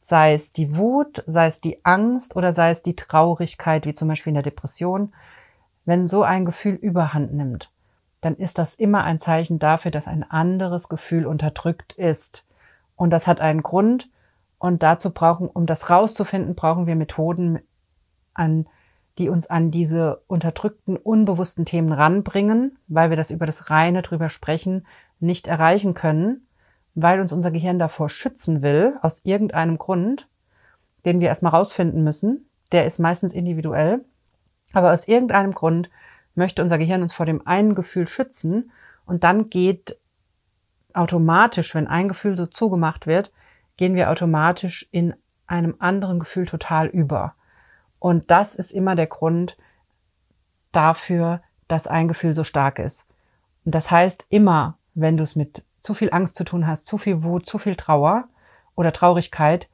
sei 0.00 0.34
es 0.34 0.52
die 0.52 0.76
Wut, 0.76 1.24
sei 1.26 1.46
es 1.46 1.60
die 1.60 1.84
Angst 1.84 2.36
oder 2.36 2.52
sei 2.52 2.70
es 2.70 2.82
die 2.82 2.94
Traurigkeit, 2.94 3.86
wie 3.86 3.94
zum 3.94 4.08
Beispiel 4.08 4.30
in 4.30 4.34
der 4.34 4.44
Depression, 4.44 5.12
wenn 5.84 6.06
so 6.06 6.22
ein 6.22 6.44
Gefühl 6.44 6.74
überhand 6.74 7.34
nimmt, 7.34 7.70
dann 8.24 8.36
ist 8.36 8.58
das 8.58 8.74
immer 8.74 9.04
ein 9.04 9.18
Zeichen 9.18 9.58
dafür, 9.58 9.90
dass 9.90 10.08
ein 10.08 10.28
anderes 10.28 10.88
Gefühl 10.88 11.26
unterdrückt 11.26 11.92
ist. 11.94 12.44
Und 12.96 13.10
das 13.10 13.26
hat 13.26 13.40
einen 13.40 13.62
Grund. 13.62 14.08
Und 14.58 14.82
dazu 14.82 15.10
brauchen, 15.10 15.48
um 15.48 15.66
das 15.66 15.90
rauszufinden, 15.90 16.54
brauchen 16.54 16.86
wir 16.86 16.96
Methoden, 16.96 17.60
an, 18.32 18.66
die 19.18 19.28
uns 19.28 19.46
an 19.46 19.70
diese 19.70 20.22
unterdrückten, 20.26 20.96
unbewussten 20.96 21.64
Themen 21.64 21.92
ranbringen, 21.92 22.78
weil 22.88 23.10
wir 23.10 23.16
das 23.16 23.30
über 23.30 23.46
das 23.46 23.70
reine 23.70 24.02
drüber 24.02 24.28
sprechen 24.28 24.86
nicht 25.20 25.46
erreichen 25.46 25.94
können 25.94 26.44
weil 26.94 27.20
uns 27.20 27.32
unser 27.32 27.50
Gehirn 27.50 27.78
davor 27.78 28.08
schützen 28.08 28.62
will, 28.62 28.96
aus 29.02 29.24
irgendeinem 29.24 29.78
Grund, 29.78 30.28
den 31.04 31.20
wir 31.20 31.28
erstmal 31.28 31.52
rausfinden 31.52 32.04
müssen. 32.04 32.48
Der 32.72 32.86
ist 32.86 32.98
meistens 32.98 33.32
individuell. 33.32 34.04
Aber 34.72 34.92
aus 34.92 35.06
irgendeinem 35.06 35.52
Grund 35.52 35.90
möchte 36.34 36.62
unser 36.62 36.78
Gehirn 36.78 37.02
uns 37.02 37.14
vor 37.14 37.26
dem 37.26 37.46
einen 37.46 37.74
Gefühl 37.74 38.06
schützen 38.06 38.72
und 39.06 39.24
dann 39.24 39.50
geht 39.50 39.98
automatisch, 40.92 41.74
wenn 41.74 41.86
ein 41.86 42.08
Gefühl 42.08 42.36
so 42.36 42.46
zugemacht 42.46 43.06
wird, 43.06 43.32
gehen 43.76 43.94
wir 43.94 44.10
automatisch 44.10 44.88
in 44.92 45.14
einem 45.46 45.74
anderen 45.78 46.18
Gefühl 46.18 46.46
total 46.46 46.86
über. 46.86 47.34
Und 47.98 48.30
das 48.30 48.54
ist 48.54 48.72
immer 48.72 48.94
der 48.94 49.06
Grund 49.06 49.56
dafür, 50.72 51.42
dass 51.68 51.86
ein 51.86 52.08
Gefühl 52.08 52.34
so 52.34 52.44
stark 52.44 52.78
ist. 52.78 53.06
Und 53.64 53.74
das 53.74 53.90
heißt, 53.90 54.26
immer, 54.28 54.78
wenn 54.94 55.16
du 55.16 55.22
es 55.22 55.36
mit 55.36 55.64
zu 55.80 55.94
viel 55.94 56.10
Angst 56.12 56.36
zu 56.36 56.44
tun 56.44 56.66
hast, 56.66 56.86
zu 56.86 56.98
viel 56.98 57.22
Wut, 57.22 57.46
zu 57.46 57.58
viel 57.58 57.76
Trauer 57.76 58.28
oder 58.74 58.92
Traurigkeit 58.92 59.68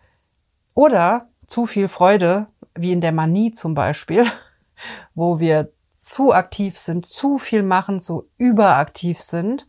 oder 0.74 1.28
zu 1.46 1.66
viel 1.66 1.88
Freude, 1.88 2.46
wie 2.74 2.92
in 2.92 3.00
der 3.00 3.12
Manie 3.12 3.52
zum 3.52 3.74
Beispiel, 3.74 4.26
wo 5.14 5.38
wir 5.38 5.72
zu 6.00 6.32
aktiv 6.32 6.76
sind, 6.78 7.06
zu 7.06 7.38
viel 7.38 7.62
machen, 7.62 8.00
zu 8.00 8.28
überaktiv 8.38 9.20
sind, 9.20 9.68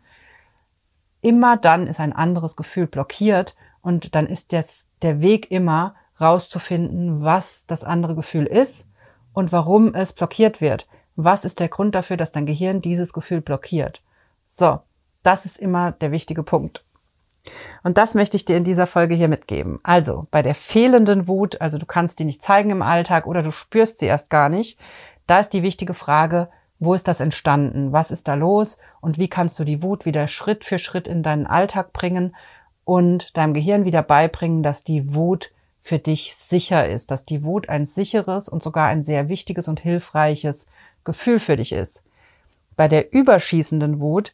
immer 1.22 1.58
dann 1.58 1.86
ist 1.86 2.00
ein 2.00 2.14
anderes 2.14 2.56
Gefühl 2.56 2.88
blockiert 2.88 3.56
und 3.82 4.16
dann 4.16 4.26
ist 4.26 4.52
jetzt 4.54 4.88
der 5.02 5.22
Weg 5.22 5.52
immer 5.52 5.96
rauszufinden, 6.20 7.24
was 7.24 7.66
das 7.68 7.84
andere 7.84 8.16
Gefühl 8.16 8.46
ist 8.46 8.88
und 9.34 9.52
warum 9.52 9.94
es 9.94 10.14
blockiert 10.14 10.62
wird. 10.62 10.88
Was 11.16 11.46
ist 11.46 11.60
der 11.60 11.68
Grund 11.68 11.94
dafür, 11.94 12.18
dass 12.18 12.32
dein 12.32 12.46
Gehirn 12.46 12.82
dieses 12.82 13.14
Gefühl 13.14 13.42
blockiert? 13.42 14.02
So, 14.46 14.80
Das 15.24 15.46
ist 15.46 15.58
immer 15.60 15.92
der 15.92 16.12
wichtige 16.12 16.42
Punkt. 16.42 16.84
Und 17.84 17.98
das 17.98 18.14
möchte 18.14 18.38
ich 18.38 18.46
dir 18.46 18.58
in 18.58 18.64
dieser 18.64 18.88
Folge 18.88 19.16
hier 19.16 19.28
mitgeben. 19.28 19.80
Also 19.84 20.28
bei 20.32 20.42
der 20.42 20.56
fehlenden 20.56 21.28
Wut, 21.28 21.60
also 21.62 21.78
du 21.78 21.86
kannst 21.86 22.20
die 22.20 22.26
nicht 22.26 22.44
zeigen 22.44 22.70
im 22.70 22.82
Alltag 22.82 23.26
oder 23.26 23.44
du 23.44 23.52
spürst 23.52 24.00
sie 24.00 24.06
erst 24.06 24.30
gar 24.30 24.50
nicht, 24.50 24.80
da 25.28 25.40
ist 25.40 25.50
die 25.50 25.64
wichtige 25.64 25.94
Frage, 25.94 26.50
wo 26.80 26.94
ist 26.94 27.08
das 27.08 27.20
entstanden? 27.20 27.92
Was 27.92 28.12
ist 28.12 28.28
da 28.28 28.34
los? 28.34 28.80
Und 29.02 29.18
wie 29.18 29.28
kannst 29.28 29.60
du 29.60 29.64
die 29.64 29.84
Wut 29.84 30.06
wieder 30.06 30.28
Schritt 30.28 30.66
für 30.66 30.80
Schritt 30.80 31.08
in 31.08 31.22
deinen 31.24 31.46
Alltag 31.46 31.94
bringen 31.94 32.36
und 32.86 33.38
deinem 33.38 33.54
Gehirn 33.54 33.86
wieder 33.86 34.02
beibringen, 34.02 34.64
dass 34.64 34.84
die 34.84 35.14
Wut 35.14 35.52
für 35.84 36.00
dich 36.00 36.36
sicher 36.36 36.88
ist, 36.88 37.12
dass 37.12 37.26
die 37.26 37.44
Wut 37.44 37.70
ein 37.70 37.86
sicheres 37.86 38.50
und 38.50 38.64
sogar 38.64 38.88
ein 38.88 39.04
sehr 39.04 39.30
wichtiges 39.30 39.68
und 39.68 39.80
hilfreiches 39.80 40.68
Gefühl 41.04 41.40
für 41.40 41.56
dich 41.56 41.72
ist. 41.72 42.04
Bei 42.76 42.88
der 42.88 43.14
überschießenden 43.14 44.00
Wut 44.00 44.34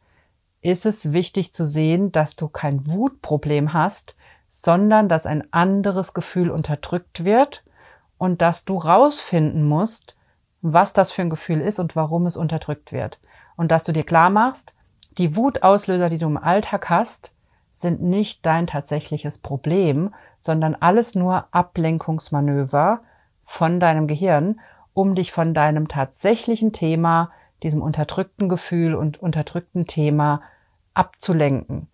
ist 0.62 0.86
es 0.86 1.14
wichtig 1.14 1.54
zu 1.54 1.66
sehen, 1.66 2.12
dass 2.12 2.36
du 2.36 2.48
kein 2.48 2.86
Wutproblem 2.88 3.74
hast, 3.74 4.16
sondern 4.50 5.08
dass 5.08 5.26
ein 5.26 5.52
anderes 5.52 6.14
Gefühl 6.14 6.50
unterdrückt 6.50 7.24
wird 7.24 7.64
und 8.18 8.42
dass 8.42 8.66
du 8.66 8.78
rausfinden 8.78 9.64
musst, 9.64 10.17
was 10.62 10.94
das 10.94 11.12
für 11.12 11.22
ein 11.22 11.30
Gefühl 11.30 11.62
ist 11.62 11.80
und 11.80 11.96
warum 11.96 12.26
es 12.26 12.38
unterdrückt 12.38 12.92
wird. 12.92 13.20
Und 13.56 13.72
dass 13.72 13.84
du 13.84 13.92
dir 13.92 14.04
klar 14.04 14.30
machst, 14.30 14.74
die 15.18 15.36
Wutauslöser, 15.36 16.10
die 16.10 16.18
du 16.18 16.28
im 16.28 16.38
Alltag 16.38 16.90
hast, 16.90 17.32
sind 17.80 18.02
nicht 18.02 18.46
dein 18.46 18.68
tatsächliches 18.68 19.38
Problem, 19.38 20.14
sondern 20.42 20.76
alles 20.76 21.16
nur 21.16 21.46
Ablenkungsmanöver 21.52 23.02
von 23.46 23.80
deinem 23.80 24.08
Gehirn, 24.08 24.60
um 24.94 25.16
dich 25.16 25.32
von 25.32 25.54
deinem 25.54 25.88
tatsächlichen 25.88 26.74
Thema, 26.74 27.32
diesem 27.64 27.82
unterdrückten 27.82 28.50
Gefühl 28.50 28.96
und 28.96 29.22
unterdrückten 29.22 29.88
Thema 29.88 30.42
abzulenken. 30.94 31.88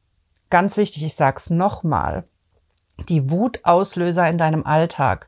Ganz 0.49 0.77
wichtig, 0.77 1.03
ich 1.03 1.15
sag's 1.15 1.49
nochmal. 1.49 2.25
Die 3.09 3.29
Wutauslöser 3.29 4.29
in 4.29 4.37
deinem 4.37 4.65
Alltag 4.65 5.27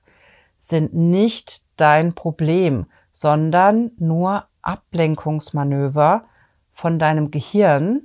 sind 0.59 0.93
nicht 0.93 1.63
dein 1.77 2.13
Problem, 2.13 2.85
sondern 3.15 3.91
nur 3.97 4.45
Ablenkungsmanöver 4.61 6.25
von 6.73 6.99
deinem 6.99 7.31
Gehirn, 7.31 8.01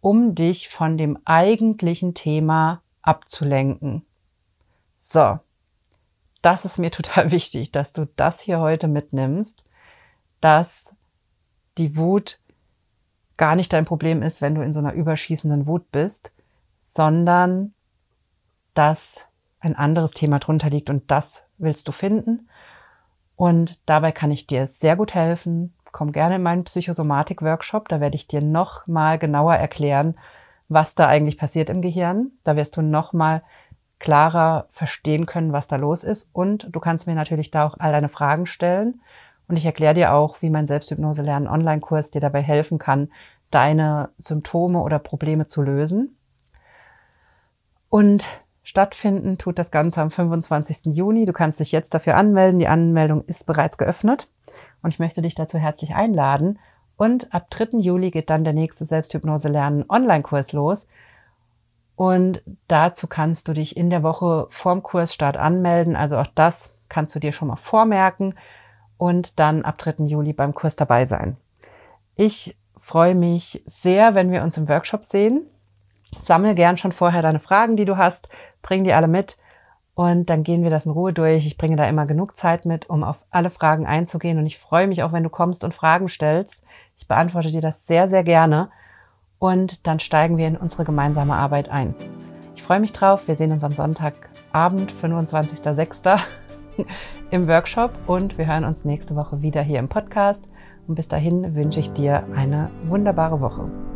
um 0.00 0.34
dich 0.34 0.70
von 0.70 0.96
dem 0.96 1.18
eigentlichen 1.26 2.14
Thema 2.14 2.80
abzulenken. 3.02 4.02
So, 4.96 5.38
das 6.40 6.64
ist 6.64 6.78
mir 6.78 6.90
total 6.90 7.32
wichtig, 7.32 7.70
dass 7.70 7.92
du 7.92 8.08
das 8.16 8.40
hier 8.40 8.60
heute 8.60 8.88
mitnimmst, 8.88 9.62
dass 10.40 10.94
die 11.76 11.94
Wut 11.94 12.40
gar 13.36 13.56
nicht 13.56 13.74
dein 13.74 13.84
Problem 13.84 14.22
ist, 14.22 14.40
wenn 14.40 14.54
du 14.54 14.62
in 14.62 14.72
so 14.72 14.78
einer 14.78 14.94
überschießenden 14.94 15.66
Wut 15.66 15.92
bist, 15.92 16.32
sondern 16.94 17.74
dass 18.72 19.20
ein 19.60 19.76
anderes 19.76 20.12
Thema 20.12 20.38
drunter 20.38 20.70
liegt 20.70 20.88
und 20.88 21.10
das 21.10 21.44
willst 21.58 21.88
du 21.88 21.92
finden. 21.92 22.48
Und 23.36 23.80
dabei 23.86 24.12
kann 24.12 24.30
ich 24.30 24.46
dir 24.46 24.66
sehr 24.66 24.96
gut 24.96 25.14
helfen. 25.14 25.74
Komm 25.92 26.12
gerne 26.12 26.36
in 26.36 26.42
meinen 26.42 26.64
Psychosomatik-Workshop. 26.64 27.88
Da 27.88 28.00
werde 28.00 28.16
ich 28.16 28.26
dir 28.26 28.40
noch 28.40 28.86
mal 28.86 29.18
genauer 29.18 29.54
erklären, 29.54 30.16
was 30.68 30.94
da 30.94 31.08
eigentlich 31.08 31.38
passiert 31.38 31.70
im 31.70 31.82
Gehirn. 31.82 32.32
Da 32.44 32.56
wirst 32.56 32.76
du 32.76 32.82
noch 32.82 33.12
mal 33.12 33.42
klarer 33.98 34.68
verstehen 34.70 35.26
können, 35.26 35.52
was 35.52 35.66
da 35.68 35.76
los 35.76 36.04
ist. 36.04 36.28
Und 36.32 36.68
du 36.70 36.80
kannst 36.80 37.06
mir 37.06 37.14
natürlich 37.14 37.50
da 37.50 37.66
auch 37.66 37.76
all 37.78 37.92
deine 37.92 38.08
Fragen 38.08 38.46
stellen. 38.46 39.00
Und 39.48 39.56
ich 39.56 39.64
erkläre 39.64 39.94
dir 39.94 40.14
auch, 40.14 40.42
wie 40.42 40.50
mein 40.50 40.66
Selbsthypnose 40.66 41.22
lernen 41.22 41.48
Online-Kurs 41.48 42.10
dir 42.10 42.20
dabei 42.20 42.42
helfen 42.42 42.78
kann, 42.78 43.10
deine 43.50 44.10
Symptome 44.18 44.80
oder 44.80 44.98
Probleme 44.98 45.48
zu 45.48 45.62
lösen. 45.62 46.16
Und 47.88 48.24
stattfinden 48.64 49.38
tut 49.38 49.58
das 49.58 49.70
Ganze 49.70 50.00
am 50.00 50.10
25. 50.10 50.96
Juni. 50.96 51.26
Du 51.26 51.32
kannst 51.32 51.60
dich 51.60 51.70
jetzt 51.70 51.94
dafür 51.94 52.16
anmelden. 52.16 52.58
Die 52.58 52.68
Anmeldung 52.68 53.24
ist 53.26 53.46
bereits 53.46 53.78
geöffnet. 53.78 54.28
Und 54.82 54.90
ich 54.90 54.98
möchte 54.98 55.22
dich 55.22 55.34
dazu 55.34 55.58
herzlich 55.58 55.94
einladen. 55.94 56.58
Und 56.96 57.32
ab 57.32 57.46
3. 57.50 57.78
Juli 57.78 58.10
geht 58.10 58.30
dann 58.30 58.44
der 58.44 58.52
nächste 58.52 58.84
Selbsthypnose 58.84 59.48
lernen 59.48 59.84
Online-Kurs 59.88 60.52
los. 60.52 60.88
Und 61.96 62.42
dazu 62.66 63.06
kannst 63.06 63.46
du 63.46 63.52
dich 63.52 63.76
in 63.76 63.90
der 63.90 64.02
Woche 64.02 64.46
vorm 64.50 64.82
Kursstart 64.82 65.36
anmelden. 65.36 65.94
Also 65.94 66.18
auch 66.18 66.26
das 66.34 66.74
kannst 66.88 67.14
du 67.14 67.20
dir 67.20 67.32
schon 67.32 67.48
mal 67.48 67.56
vormerken 67.56 68.34
und 68.98 69.38
dann 69.38 69.64
ab 69.64 69.78
3. 69.78 70.04
Juli 70.04 70.32
beim 70.32 70.54
Kurs 70.54 70.76
dabei 70.76 71.06
sein. 71.06 71.36
Ich 72.16 72.56
freue 72.80 73.14
mich 73.14 73.62
sehr, 73.66 74.14
wenn 74.14 74.30
wir 74.30 74.42
uns 74.42 74.56
im 74.56 74.68
Workshop 74.68 75.04
sehen. 75.04 75.46
Sammel 76.22 76.54
gern 76.54 76.78
schon 76.78 76.92
vorher 76.92 77.22
deine 77.22 77.40
Fragen, 77.40 77.76
die 77.76 77.84
du 77.84 77.96
hast, 77.96 78.28
bring 78.64 78.82
die 78.82 78.92
alle 78.92 79.06
mit 79.06 79.38
und 79.94 80.28
dann 80.28 80.42
gehen 80.42 80.64
wir 80.64 80.70
das 80.70 80.86
in 80.86 80.92
Ruhe 80.92 81.12
durch. 81.12 81.46
Ich 81.46 81.56
bringe 81.56 81.76
da 81.76 81.88
immer 81.88 82.06
genug 82.06 82.36
Zeit 82.36 82.64
mit, 82.64 82.90
um 82.90 83.04
auf 83.04 83.24
alle 83.30 83.50
Fragen 83.50 83.86
einzugehen 83.86 84.38
und 84.38 84.46
ich 84.46 84.58
freue 84.58 84.88
mich 84.88 85.04
auch, 85.04 85.12
wenn 85.12 85.22
du 85.22 85.30
kommst 85.30 85.62
und 85.62 85.72
Fragen 85.72 86.08
stellst. 86.08 86.64
Ich 86.96 87.06
beantworte 87.06 87.52
dir 87.52 87.60
das 87.60 87.86
sehr, 87.86 88.08
sehr 88.08 88.24
gerne 88.24 88.70
und 89.38 89.86
dann 89.86 90.00
steigen 90.00 90.36
wir 90.36 90.48
in 90.48 90.56
unsere 90.56 90.84
gemeinsame 90.84 91.34
Arbeit 91.34 91.68
ein. 91.68 91.94
Ich 92.56 92.62
freue 92.64 92.80
mich 92.80 92.92
drauf. 92.92 93.28
Wir 93.28 93.36
sehen 93.36 93.52
uns 93.52 93.62
am 93.62 93.72
Sonntagabend, 93.72 94.92
25.06. 94.92 96.18
im 97.30 97.48
Workshop 97.48 97.92
und 98.06 98.38
wir 98.38 98.46
hören 98.46 98.64
uns 98.64 98.84
nächste 98.84 99.16
Woche 99.16 99.42
wieder 99.42 99.62
hier 99.62 99.78
im 99.78 99.88
Podcast. 99.88 100.44
Und 100.86 100.96
bis 100.96 101.08
dahin 101.08 101.54
wünsche 101.54 101.80
ich 101.80 101.92
dir 101.92 102.24
eine 102.34 102.70
wunderbare 102.86 103.40
Woche. 103.40 103.93